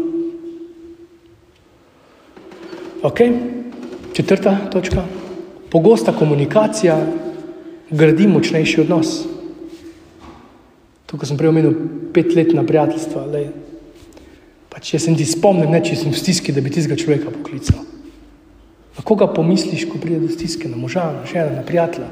Ok, 3.04 3.20
četrta 4.16 4.56
točka. 4.72 5.04
Pogosta 5.70 6.14
komunikacija 6.16 6.96
gradi 7.90 8.26
močnejši 8.26 8.80
odnos. 8.80 9.12
Tukaj 11.06 11.28
sem 11.28 11.36
prej 11.36 11.52
omenil 11.52 11.76
petletna 12.16 12.64
prijateljstva. 12.64 13.26
Lej. 13.28 13.50
Pač 14.74 14.94
jaz 14.96 15.04
sem 15.06 15.14
ti 15.14 15.22
spomnil, 15.22 15.70
ne, 15.70 15.78
če 15.78 15.94
sem 15.94 16.10
v 16.10 16.18
stiski, 16.18 16.50
da 16.50 16.58
bi 16.58 16.72
tistega 16.74 16.98
človeka 16.98 17.30
poklical. 17.30 17.84
Na 18.94 19.02
koga 19.06 19.28
pomisliš, 19.30 19.86
ko 19.86 20.00
pride 20.02 20.24
do 20.26 20.30
stiske? 20.32 20.66
Na 20.70 20.78
moža, 20.78 21.06
na 21.14 21.22
žena, 21.30 21.60
na 21.60 21.62
prijatelja. 21.66 22.10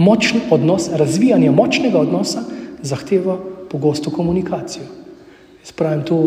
Močen 0.00 0.48
odnos, 0.52 0.88
razvijanje 0.92 1.52
močnega 1.52 2.00
odnosa 2.00 2.44
zahteva 2.84 3.36
pogosto 3.70 4.12
komunikacijo. 4.12 4.84
Jaz 5.60 5.72
pravim 5.76 6.04
to 6.04 6.18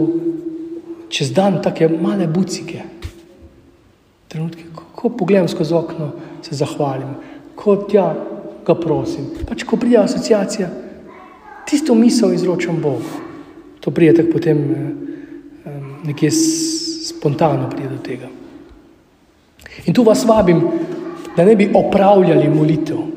čez 1.10 1.32
dan, 1.34 1.62
tako 1.66 1.90
male 2.02 2.28
bucike. 2.28 2.82
Trenutke, 4.30 4.68
ko 4.74 5.10
pogledam 5.10 5.48
skozi 5.50 5.74
okno, 5.74 6.12
se 6.46 6.58
zahvalim, 6.58 7.16
ko 7.58 7.76
tja 7.90 8.12
ga 8.66 8.76
prosim. 8.78 9.32
Pač, 9.50 9.66
ko 9.66 9.78
pride 9.82 9.98
asociacija, 10.04 10.70
tisto 11.66 11.98
misel 11.98 12.34
izročam 12.38 12.78
Bogu. 12.82 13.29
To 13.80 13.92
pride 13.92 14.14
tako 14.14 14.32
potem 14.32 14.58
eh, 14.58 15.70
nekje 16.06 16.32
spontano 16.32 17.70
pride 17.70 17.90
do 17.90 18.02
tega. 18.04 18.28
In 19.86 19.94
tu 19.94 20.04
vas 20.04 20.26
vabim, 20.26 20.62
da 21.38 21.46
ne 21.46 21.56
bi 21.56 21.70
opravljali 21.74 22.50
molitev 22.50 23.10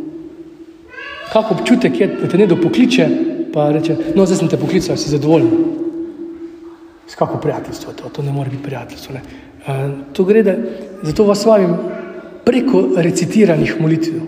kako 1.33 1.55
občutek 1.55 2.01
je, 2.01 2.07
da 2.07 2.29
te 2.29 2.39
nekdo 2.39 2.57
pokliče, 2.63 3.09
pa 3.53 3.71
reče, 3.73 3.97
no, 4.15 4.27
zdaj 4.27 4.39
sem 4.39 4.49
te 4.53 4.59
poklical, 4.61 4.97
si 4.97 5.11
zadovoljen. 5.11 5.51
S 7.09 7.17
kako 7.17 7.39
prijateljstvo 7.41 7.93
to, 7.93 8.09
to 8.09 8.23
ne 8.23 8.33
more 8.33 8.51
biti 8.51 8.63
prijateljstvo. 8.63 9.15
Ne? 9.15 9.23
Uh, 9.63 9.91
to 10.13 10.25
gre, 10.25 10.43
da, 10.43 10.57
zato 11.03 11.25
vas 11.25 11.45
vabim 11.47 11.75
preko 12.45 12.85
recitiranih 12.97 13.75
molitev. 13.81 14.21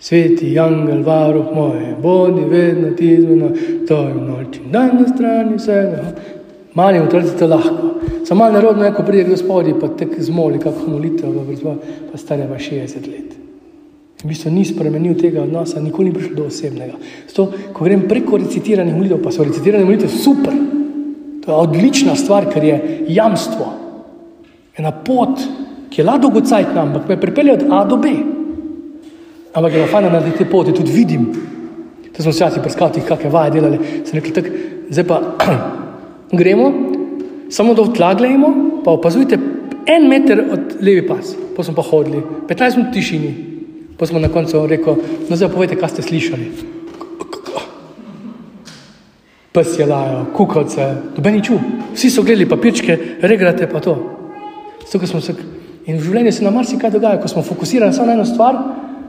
Sveti 0.00 0.58
angel, 0.58 1.02
varuh 1.02 1.54
moje, 1.54 1.96
bodi 2.02 2.44
vedno 2.44 2.90
ti 2.96 3.16
zvena, 3.20 3.48
to 3.88 3.96
je 4.08 4.14
noč 4.14 4.60
in 4.62 4.70
dan 4.70 5.00
na 5.00 5.08
strani 5.08 5.56
vsega. 5.56 6.04
Mali 6.74 7.00
otroci 7.00 7.34
to 7.38 7.46
lahko. 7.46 7.98
Samo 8.24 8.44
malo 8.44 8.52
narodno 8.52 8.92
ko 8.94 9.02
pride 9.02 9.24
gospodi, 9.24 9.74
pa 9.80 9.88
tek 9.88 10.14
zmoli, 10.22 10.60
kako 10.62 10.90
molitev, 10.90 11.34
pa 12.12 12.18
stane 12.18 12.46
pa 12.48 12.54
60 12.54 13.10
let. 13.10 13.34
V 14.22 14.28
bistvu 14.28 14.50
ni 14.50 14.64
spremenil 14.64 15.14
tega 15.18 15.42
odnosa, 15.42 15.80
nikoli 15.80 16.10
ni 16.10 16.14
prišel 16.14 16.34
do 16.34 16.46
osebnega. 16.46 16.94
Zato, 17.26 17.50
ko 17.72 17.84
grem 17.84 18.06
preko 18.08 18.38
recitiranih 18.38 18.94
molitev, 18.94 19.22
pa 19.22 19.34
so 19.34 19.46
recitirane 19.46 19.84
molitve 19.84 20.08
super. 20.08 20.54
To 21.42 21.50
je 21.50 21.58
odlična 21.58 22.14
stvar, 22.14 22.46
ker 22.52 22.64
je 22.64 22.78
jamstvo. 23.08 23.68
Ena 24.78 24.92
pot, 24.92 25.42
ki 25.90 26.02
je 26.02 26.06
la 26.06 26.18
dolgocajtna, 26.22 26.82
ampak 26.82 27.08
me 27.08 27.20
pripelje 27.20 27.58
od 27.58 27.64
A 27.70 27.84
do 27.88 27.96
B. 27.96 28.14
Ampak 29.58 29.74
je 29.74 29.86
fajn, 29.90 30.06
da 30.06 30.20
na 30.22 30.30
tej 30.30 30.46
poti 30.46 30.72
tudi 30.72 30.94
vidim. 30.94 31.26
To 32.14 32.22
smo 32.22 32.30
včasih 32.30 32.62
preskali, 32.62 33.02
kakšne 33.02 33.30
vaje 33.30 33.56
delali. 33.58 33.78
Sem 34.06 34.20
rekel, 34.20 34.36
tak, 34.38 34.46
zdaj 34.90 35.06
pa 35.08 35.18
gremo, 36.40 36.70
samo 37.50 37.74
do 37.74 37.88
tla 37.90 38.14
gledamo, 38.14 38.80
pa 38.86 38.94
opazujte 38.94 39.38
en 39.86 40.06
meter 40.06 40.44
od 40.46 40.78
levi 40.78 41.02
pas. 41.08 41.34
Pa 41.56 41.66
smo 41.66 41.74
pa 41.74 41.82
hodili, 41.82 42.22
15 42.46 42.78
minut 42.78 42.94
tišini, 42.94 43.32
Pa 43.98 44.06
smo 44.06 44.18
na 44.22 44.28
koncu 44.28 44.66
rekli, 44.66 44.94
no 45.28 45.36
zdaj 45.36 45.48
povejte, 45.50 45.74
kaj 45.74 45.90
ste 45.90 46.02
slišali. 46.06 46.44
Pes 49.50 49.72
je 49.78 49.86
lajal, 49.90 50.28
kukovce, 50.36 50.86
noben 51.16 51.34
ni 51.34 51.42
čul. 51.42 51.58
Vsi 51.96 52.10
so 52.14 52.22
gledali 52.22 52.46
papirčke, 52.46 52.98
regrate 53.26 53.66
pa 53.66 53.82
to. 53.82 53.96
Se... 54.86 55.34
In 55.88 55.98
v 55.98 56.04
življenju 56.04 56.32
se 56.32 56.44
nam 56.46 56.54
marsikaj 56.54 56.92
dogaja, 56.94 57.18
ko 57.18 57.26
smo 57.32 57.42
fokusirani 57.42 57.96
samo 57.96 58.06
na 58.06 58.20
eno 58.20 58.26
stvar, 58.28 58.60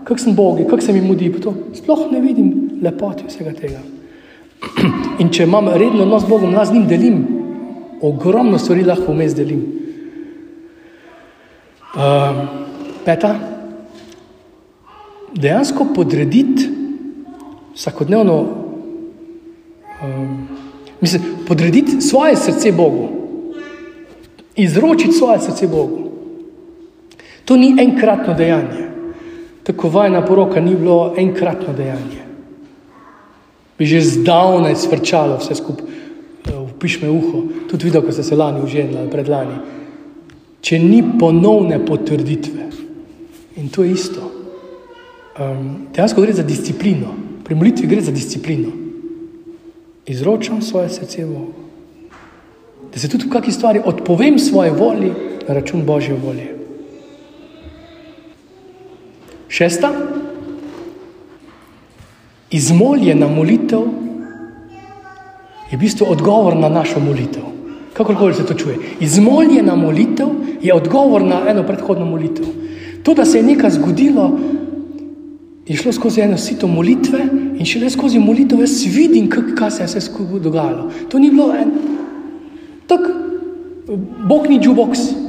kak 0.10 0.20
sem 0.20 0.34
Bog, 0.36 0.64
kak 0.70 0.82
se 0.82 0.94
mi 0.94 1.02
mudi, 1.06 1.30
to 1.38 1.54
sploh 1.78 2.08
ne 2.12 2.20
vidim 2.22 2.80
lepoti 2.82 3.28
vsega 3.28 3.54
tega. 3.54 3.82
In 5.22 5.30
če 5.30 5.46
imam 5.46 5.70
redno 5.70 6.08
odnos 6.08 6.26
z 6.26 6.30
Bogom, 6.32 6.56
jaz 6.58 6.72
z 6.72 6.78
njim 6.78 6.88
delim, 6.90 7.20
ogromno 8.02 8.58
stvari 8.58 8.88
lahko 8.88 9.14
vmes 9.14 9.36
delim. 9.38 9.62
Uh, 11.94 12.42
peta 13.06 13.36
dejansko 15.38 15.88
podrediti 15.94 16.68
vsakodnevno, 17.76 18.36
um, 20.02 20.36
mislim, 21.02 21.32
podrediti 21.48 22.02
svoje 22.02 22.36
srce 22.36 22.72
Bogu, 22.72 23.08
izročiti 24.56 25.14
svoje 25.14 25.40
srce 25.40 25.68
Bogu. 25.68 26.10
To 27.46 27.58
ni 27.58 27.76
enkratno 27.80 28.34
dejanje. 28.34 28.89
Tako 29.70 29.90
vajna 29.90 30.26
poroka 30.26 30.58
ni 30.60 30.74
bilo 30.76 31.14
enkratno 31.18 31.74
dejanje. 31.78 32.24
Bi 33.78 33.86
že 33.86 34.02
zdavnaj 34.02 34.76
svrčalo 34.76 35.38
vse 35.38 35.56
skupaj, 35.56 35.86
upiš 36.58 37.02
me 37.02 37.10
uho, 37.10 37.44
tudi 37.70 37.86
videl, 37.86 38.02
ko 38.02 38.12
ste 38.12 38.26
se 38.26 38.36
lani 38.36 38.64
uženili 38.66 38.98
ali 38.98 39.14
predlani. 39.14 39.60
Če 40.66 40.80
ni 40.82 41.04
ponovne 41.20 41.78
potrditve, 41.86 42.66
in 43.62 43.70
to 43.70 43.86
je 43.86 43.94
isto. 43.94 44.26
Um, 45.38 45.88
dejansko 45.94 46.26
gre 46.26 46.34
za 46.34 46.44
disciplino. 46.44 47.14
Pri 47.46 47.56
molitvi 47.56 47.88
gre 47.88 48.02
za 48.02 48.12
disciplino. 48.12 48.74
Izročam 50.10 50.66
svoje 50.66 50.90
srce 50.90 51.26
v 51.26 51.30
Bogu. 51.30 51.54
Da 52.90 53.00
se 53.00 53.08
tudi 53.08 53.30
v 53.30 53.38
kakšni 53.38 53.54
stvari 53.54 53.82
odpovem 53.86 54.40
svoje 54.42 54.74
volji 54.74 55.14
na 55.48 55.54
račun 55.54 55.86
Božje 55.86 56.18
volje. 56.18 56.59
Šesta. 59.50 59.90
Izmoljena 62.52 63.28
molitev 63.28 63.82
je 65.72 65.78
v 65.78 65.80
bistvu 65.80 66.06
odgovor 66.10 66.58
na 66.58 66.70
našo 66.70 67.00
molitev. 67.00 67.44
Kakorkoli 67.94 68.34
se 68.34 68.46
to 68.46 68.54
čuje. 68.54 68.78
Izmoljena 69.00 69.76
molitev 69.76 70.28
je 70.62 70.74
odgovor 70.74 71.22
na 71.22 71.42
eno 71.48 71.64
predhodno 71.64 72.06
molitev. 72.06 72.46
To, 73.04 73.14
da 73.14 73.26
se 73.26 73.38
je 73.38 73.44
nekaj 73.44 73.72
zgodilo, 73.72 74.40
je 75.68 75.76
šlo 75.76 75.92
skozi 75.94 76.22
eno 76.22 76.38
sito 76.38 76.68
molitve 76.68 77.20
in 77.60 77.66
šele 77.66 77.90
skozi 77.90 78.20
molitev 78.20 78.60
jaz 78.60 78.86
vidim, 78.86 79.30
kaj 79.30 79.72
se 79.72 79.84
je 79.84 79.88
vse 79.88 80.02
skupaj 80.02 80.40
dogajalo. 80.40 80.92
To 81.10 81.20
ni 81.20 81.30
bilo 81.30 81.54
en. 81.56 81.72
Tak, 82.88 83.02
Bog 84.30 84.50
ni 84.50 84.60
juboks. 84.64 85.29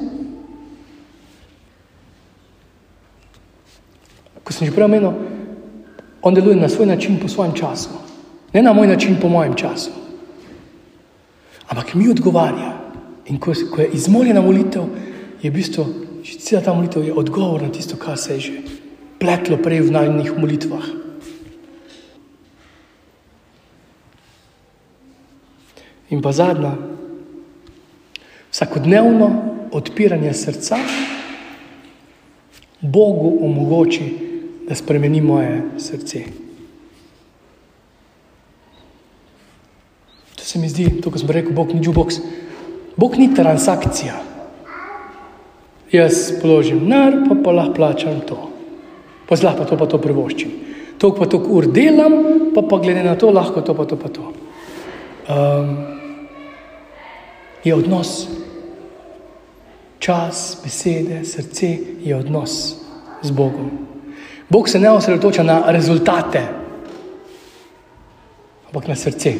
Sem 4.60 4.68
že 4.68 4.76
prej 4.76 4.92
omenil, 4.92 5.16
on 6.20 6.36
deluje 6.36 6.60
na 6.60 6.68
svoj 6.68 6.92
način, 6.92 7.16
po 7.16 7.32
svojem 7.32 7.56
času. 7.56 7.96
Ne 8.52 8.60
na 8.60 8.76
moj 8.76 8.92
način, 8.92 9.16
po 9.16 9.32
mojem 9.32 9.56
času. 9.56 9.90
Ampak 11.68 11.94
mi 11.96 12.10
odgovarja. 12.12 12.76
In 13.32 13.40
ko, 13.40 13.54
ko 13.72 13.80
je 13.80 13.96
izmoljena 13.96 14.42
molitev, 14.44 14.84
je 15.40 15.48
v 15.48 15.54
bistvu 15.54 15.84
cela 16.44 16.60
ta 16.60 16.74
molitev 16.76 17.08
odgovor 17.16 17.62
na 17.62 17.72
tisto, 17.72 17.96
kar 17.96 18.18
se 18.18 18.36
je 18.36 18.40
že 18.40 18.52
pletlo 19.16 19.56
prej 19.56 19.80
v 19.80 19.96
najnih 19.96 20.36
molitvah. 20.36 20.84
In 26.10 26.20
pa 26.20 26.32
zadnja, 26.32 26.74
vsakodnevno 28.50 29.30
odpiranje 29.72 30.34
srca 30.34 30.76
Bogu 32.80 33.38
omogoči, 33.46 34.29
da 34.70 34.74
spremeni 34.74 35.20
moje 35.20 35.62
srce. 35.78 36.20
To 40.36 40.44
se 40.44 40.58
mi 40.58 40.68
zdi, 40.68 41.00
to, 41.02 41.10
kar 41.10 41.18
sem 41.18 41.32
rekel, 41.34 41.50
Bog 41.52 41.74
ni 41.74 41.82
jukebox. 41.82 42.20
Bog 42.96 43.18
ni 43.18 43.32
transakcija. 43.34 44.14
Jaz 45.90 46.38
položim 46.38 46.86
nar, 46.86 47.18
pa 47.26 47.34
pa 47.42 47.56
lahko 47.56 47.74
plačam 47.80 48.22
to. 48.28 48.38
Pa 49.26 49.34
zlah 49.36 49.58
pa 49.58 49.66
to 49.66 49.74
pa 49.74 49.90
to 49.90 49.98
privoščim. 49.98 50.54
To 51.02 51.10
pa 51.18 51.26
to 51.26 51.42
ur 51.50 51.66
delam, 51.66 52.14
pa 52.54 52.62
pa 52.62 52.78
glede 52.78 53.02
na 53.02 53.18
to 53.18 53.34
lahko 53.34 53.66
to 53.66 53.74
pa 53.74 53.90
to 53.90 53.98
pa 53.98 54.14
to. 54.14 54.30
Um, 55.26 55.76
je 57.66 57.74
odnos. 57.74 58.28
Čas, 59.98 60.60
besede, 60.62 61.24
srce 61.26 61.76
je 62.06 62.14
odnos 62.16 62.76
z 63.22 63.34
Bogom. 63.34 63.89
Bog 64.50 64.68
se 64.68 64.78
ne 64.78 64.90
osredotoča 64.90 65.42
na 65.42 65.62
rezultate, 65.70 66.42
ampak 68.66 68.88
na 68.88 68.96
srce. 68.96 69.34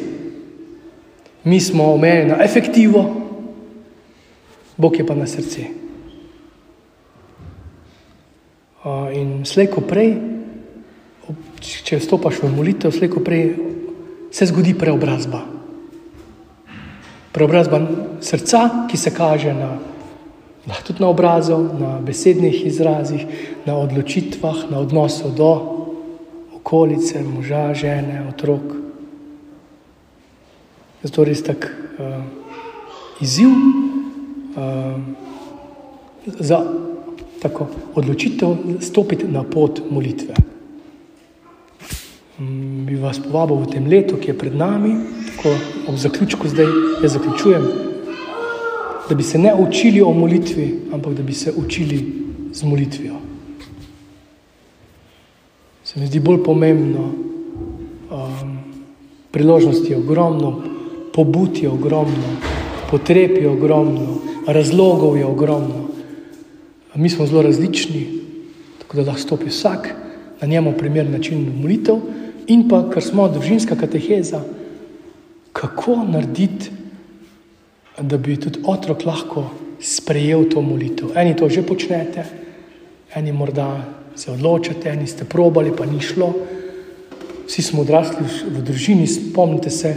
Mi 1.43 1.59
smo 1.59 1.93
omejeni 1.93 2.31
na 2.31 2.43
efektivo, 2.43 3.21
Bog 4.77 4.97
je 4.97 5.05
pa 5.05 5.15
na 5.15 5.27
srce. 5.27 5.67
In 9.13 9.43
slejko 9.45 9.83
prej, 9.85 10.15
če 11.59 11.99
vstopaš 11.99 12.39
v 12.41 12.49
molitev, 12.55 12.95
slejko 12.95 13.19
prej 13.19 13.51
se 14.31 14.47
zgodi 14.47 14.73
preobrazba. 14.73 15.43
Preobrazba 17.35 17.81
srca, 18.23 18.87
ki 18.89 18.97
se 18.97 19.11
kaže 19.13 19.53
na, 19.53 19.75
tudi 20.85 21.01
na 21.01 21.07
obrazu, 21.09 21.57
na 21.79 21.99
besednih 22.05 22.65
izrazih, 22.65 23.25
na 23.65 23.77
odločitvah, 23.77 24.69
na 24.69 24.79
odnosu 24.79 25.29
do 25.29 25.51
okolice, 26.55 27.23
moža, 27.23 27.73
žene, 27.73 28.27
otrok. 28.29 28.61
Zato 31.03 31.21
je 31.21 31.25
res 31.25 31.41
tak 31.43 31.65
uh, 31.65 32.21
izziv 33.21 33.49
uh, 33.49 35.01
za 36.39 36.61
tako 37.41 37.67
odločitev 37.95 38.77
stopiti 38.81 39.25
na 39.27 39.43
pot 39.43 39.81
molitve. 39.89 40.37
Mm, 42.37 42.85
bi 42.85 42.95
vas 43.01 43.17
povabil 43.19 43.57
v 43.65 43.71
tem 43.73 43.87
letu, 43.89 44.17
ki 44.21 44.29
je 44.29 44.37
pred 44.37 44.53
nami, 44.53 44.93
tako 45.33 45.55
ob 45.89 45.97
zaključku 45.97 46.47
zdaj 46.47 46.69
jaz 47.01 47.17
zaključujem, 47.17 47.90
da 49.11 49.15
bi 49.15 49.23
se 49.23 49.37
ne 49.37 49.51
učili 49.55 50.01
o 50.01 50.13
molitvi, 50.13 50.79
ampak 50.93 51.13
da 51.13 51.23
bi 51.23 51.33
se 51.33 51.51
učili 51.57 52.13
z 52.53 52.63
molitvijo. 52.63 53.15
Se 55.83 55.99
mi 55.99 56.07
zdi 56.07 56.19
bolj 56.19 56.43
pomembno, 56.43 57.11
um, 58.07 58.55
priložnosti 59.31 59.91
je 59.91 59.97
ogromno, 59.97 60.61
pobud 61.13 61.59
je 61.59 61.69
ogromno, 61.69 62.37
potreb 62.91 63.35
je 63.35 63.49
ogromno, 63.49 64.21
razlogov 64.47 65.17
je 65.17 65.25
ogromno. 65.25 65.89
Mi 66.95 67.09
smo 67.09 67.27
zelo 67.27 67.41
različni, 67.41 68.07
tako 68.79 68.97
da 68.97 69.09
lahko 69.11 69.21
stopi 69.21 69.49
vsak 69.49 69.95
na 70.41 70.47
njemu 70.47 70.77
primern 70.77 71.11
način 71.11 71.51
molitev, 71.61 71.99
in 72.47 72.69
pa, 72.69 72.85
ker 72.93 73.03
smo 73.03 73.27
družinska 73.27 73.75
kateheza, 73.75 74.39
kako 75.51 75.99
narediti, 76.07 76.79
da 77.99 78.17
bi 78.17 78.37
tudi 78.39 78.61
otrok 78.63 79.05
lahko 79.05 79.49
sprejel 79.81 80.45
to 80.49 80.61
molitev. 80.61 81.11
Eni 81.15 81.35
to 81.35 81.49
že 81.49 81.65
počnete, 81.65 82.25
eni 83.15 83.31
morda 83.31 83.81
se 84.15 84.31
odločate, 84.31 84.89
eni 84.89 85.07
ste 85.07 85.25
probali, 85.25 85.73
pa 85.75 85.85
ni 85.85 85.99
šlo. 85.99 86.33
Vsi 87.47 87.61
smo 87.61 87.81
odrasli 87.81 88.23
v 88.47 88.61
družini, 88.63 89.07
spomnite 89.07 89.69
se, 89.69 89.95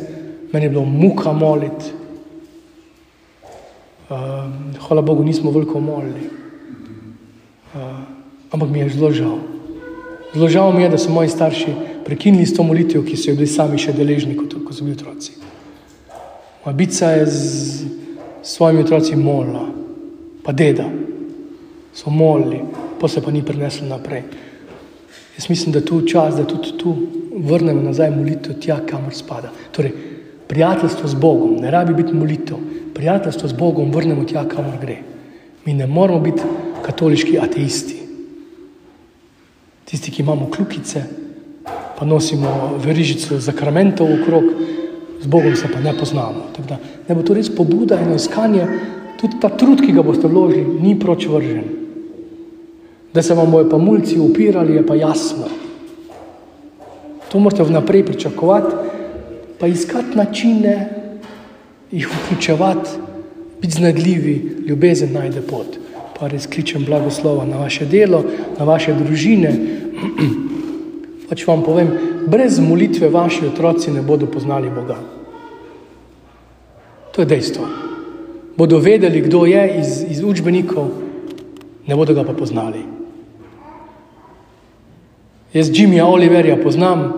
meni 0.53 0.67
je 0.67 0.71
bilo 0.71 0.85
muka 0.85 1.33
moliti. 1.33 1.93
Uh, 4.05 4.51
hvala 4.89 5.03
Bogu, 5.03 5.25
nismo 5.25 5.51
veliko 5.51 5.81
molili. 5.81 6.29
Uh, 7.75 7.81
ampak 8.51 8.69
mi 8.71 8.83
je 8.83 8.89
zelo 8.89 9.11
žal. 9.13 9.39
Zelo 10.35 10.49
žal 10.49 10.73
mi 10.75 10.83
je, 10.83 10.89
da 10.89 10.99
so 10.99 11.15
moji 11.15 11.29
starši 11.29 11.73
prekinili 12.05 12.47
s 12.47 12.55
to 12.57 12.63
molitvijo, 12.63 13.05
ki 13.07 13.17
so 13.17 13.31
jo 13.31 13.39
bili 13.39 13.49
sami 13.49 13.79
še 13.79 13.95
deležni, 13.97 14.37
kot, 14.37 14.59
kot 14.61 14.77
so 14.77 14.85
bili 14.85 14.99
otroci. 14.99 15.39
Moja 16.65 16.77
bica 16.77 17.11
je 17.11 17.27
z 17.27 17.85
svojimi 18.43 18.81
otroci 18.81 19.17
molila, 19.17 19.67
pa 20.43 20.53
deda 20.53 20.85
so 21.95 22.11
molili, 22.11 22.61
pa 23.01 23.09
se 23.09 23.21
pa 23.21 23.31
ni 23.31 23.43
preneslo 23.45 23.87
naprej. 23.87 24.23
Jaz 25.37 25.49
mislim, 25.49 25.73
da 25.73 25.79
je 25.79 25.85
tu 25.85 26.01
čas, 26.07 26.37
da 26.37 26.47
tudi 26.47 26.79
tu 26.79 26.97
vrnemo 27.37 27.83
nazaj 27.83 28.11
molitev 28.11 28.57
tja, 28.61 28.79
kamor 28.87 29.15
spada. 29.15 29.51
Torej, 29.73 29.93
prijateljstvo 30.49 31.09
z 31.09 31.15
Bogom, 31.15 31.57
ne 31.57 31.71
rabi 31.71 31.95
biti 31.95 32.15
molitev, 32.15 32.57
prijateljstvo 32.95 33.49
z 33.49 33.53
Bogom 33.53 33.93
vrnemo 33.93 34.25
tja, 34.25 34.49
kamor 34.49 34.79
gre. 34.81 34.97
Mi 35.65 35.75
ne 35.75 35.87
moramo 35.87 36.21
biti 36.21 36.43
katoliški 36.83 37.39
ateisti. 37.39 38.01
Tisti, 39.85 40.11
ki 40.11 40.23
imamo 40.23 40.51
kljukice, 40.51 41.03
pa 41.99 42.05
nosimo 42.05 42.79
verižico 42.85 43.39
zakramentov 43.39 44.09
okrog, 44.21 44.45
z 45.25 45.27
Bogom 45.27 45.57
se 45.57 45.69
pa 45.73 45.81
ne 45.81 45.97
poznamo. 45.99 46.53
Da, 46.69 46.77
ne 47.09 47.15
bo 47.15 47.23
to 47.25 47.35
res 47.35 47.49
pobuda 47.49 47.97
in 48.01 48.13
iskanje, 48.13 48.67
tudi 49.17 49.41
ta 49.41 49.49
trud, 49.49 49.81
ki 49.81 49.95
ga 49.97 50.05
boste 50.05 50.29
vložili, 50.29 50.81
ni 50.85 50.99
proč 51.01 51.25
vržen. 51.33 51.65
Da 53.15 53.23
se 53.23 53.35
vam 53.35 53.49
bojo 53.51 53.71
pa 53.71 53.79
mulci 53.81 54.19
upirali, 54.21 54.77
je 54.77 54.87
pa 54.87 54.99
jasno. 55.01 55.49
To 57.33 57.41
morate 57.41 57.65
vnaprej 57.65 58.05
pričakovati, 58.05 58.77
pa 59.59 59.67
iskati 59.67 60.19
načine, 60.19 60.75
jih 61.91 62.09
vključevati, 62.11 62.91
biti 63.63 63.81
znedljivi, 63.81 64.35
ljubezen 64.69 65.13
najde 65.13 65.41
pot. 65.41 65.79
Pa 66.21 66.29
res 66.29 66.47
kličem 66.47 66.85
blagoslova 66.85 67.47
na 67.49 67.65
vaše 67.65 67.87
delo, 67.87 68.25
na 68.59 68.65
vaše 68.65 68.93
družine. 68.93 69.57
Pač 71.31 71.47
vam 71.49 71.65
povem, 71.65 71.91
brez 72.29 72.61
molitve 72.61 73.09
vaši 73.09 73.47
otroci 73.47 73.91
ne 73.91 74.03
bodo 74.03 74.27
poznali 74.27 74.71
Boga. 74.71 75.14
To 77.15 77.23
je 77.23 77.27
dejstvo. 77.27 77.67
Bodo 78.57 78.79
vedeli, 78.79 79.21
kdo 79.21 79.47
je 79.47 79.63
iz, 79.79 80.03
iz 80.11 80.23
učbenikov, 80.23 80.91
ne 81.87 81.95
bodo 81.97 82.15
ga 82.15 82.25
pa 82.27 82.35
poznali. 82.35 82.83
Jaz 85.55 85.71
Jimmyja 85.71 86.07
Oliverja 86.07 86.57
poznam, 86.59 87.13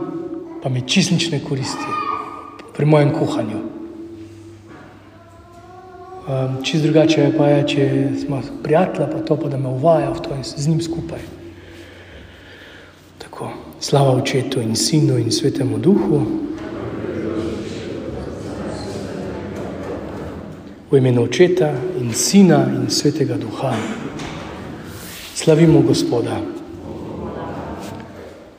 pa 0.62 0.68
mi 0.68 0.84
čist 0.84 1.12
nič 1.12 1.30
ne 1.32 1.40
koristi 1.40 1.92
pri 2.76 2.84
mojem 2.84 3.12
kuhanju. 3.16 3.60
Um, 6.26 6.58
čist 6.62 6.84
drugače 6.84 7.30
pa 7.38 7.48
je, 7.48 7.60
če 7.68 7.84
smo 8.20 8.42
prijatelji, 8.62 9.08
pa 9.12 9.20
to 9.24 9.36
pa 9.40 9.48
da 9.48 9.56
me 9.56 9.68
uvaja 9.68 10.10
v 10.10 10.20
to 10.20 10.34
in 10.36 10.44
z 10.44 10.68
njim 10.68 10.82
skupaj. 10.82 11.22
Tako. 13.18 13.50
Slava 13.80 14.16
Očetu 14.16 14.60
in 14.60 14.76
Sinu 14.76 15.18
in 15.18 15.30
Svetemu 15.32 15.78
Duhu. 15.78 16.20
V 20.90 20.98
imenu 20.98 21.22
Očeta 21.22 21.74
in 21.98 22.14
Sina 22.14 22.70
in 22.70 22.90
Svetega 22.90 23.36
Duha. 23.36 23.74
Slavimo 25.34 25.80
Gospoda. 25.82 26.40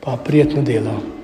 Pa 0.00 0.16
prijetno 0.16 0.62
delo. 0.62 1.17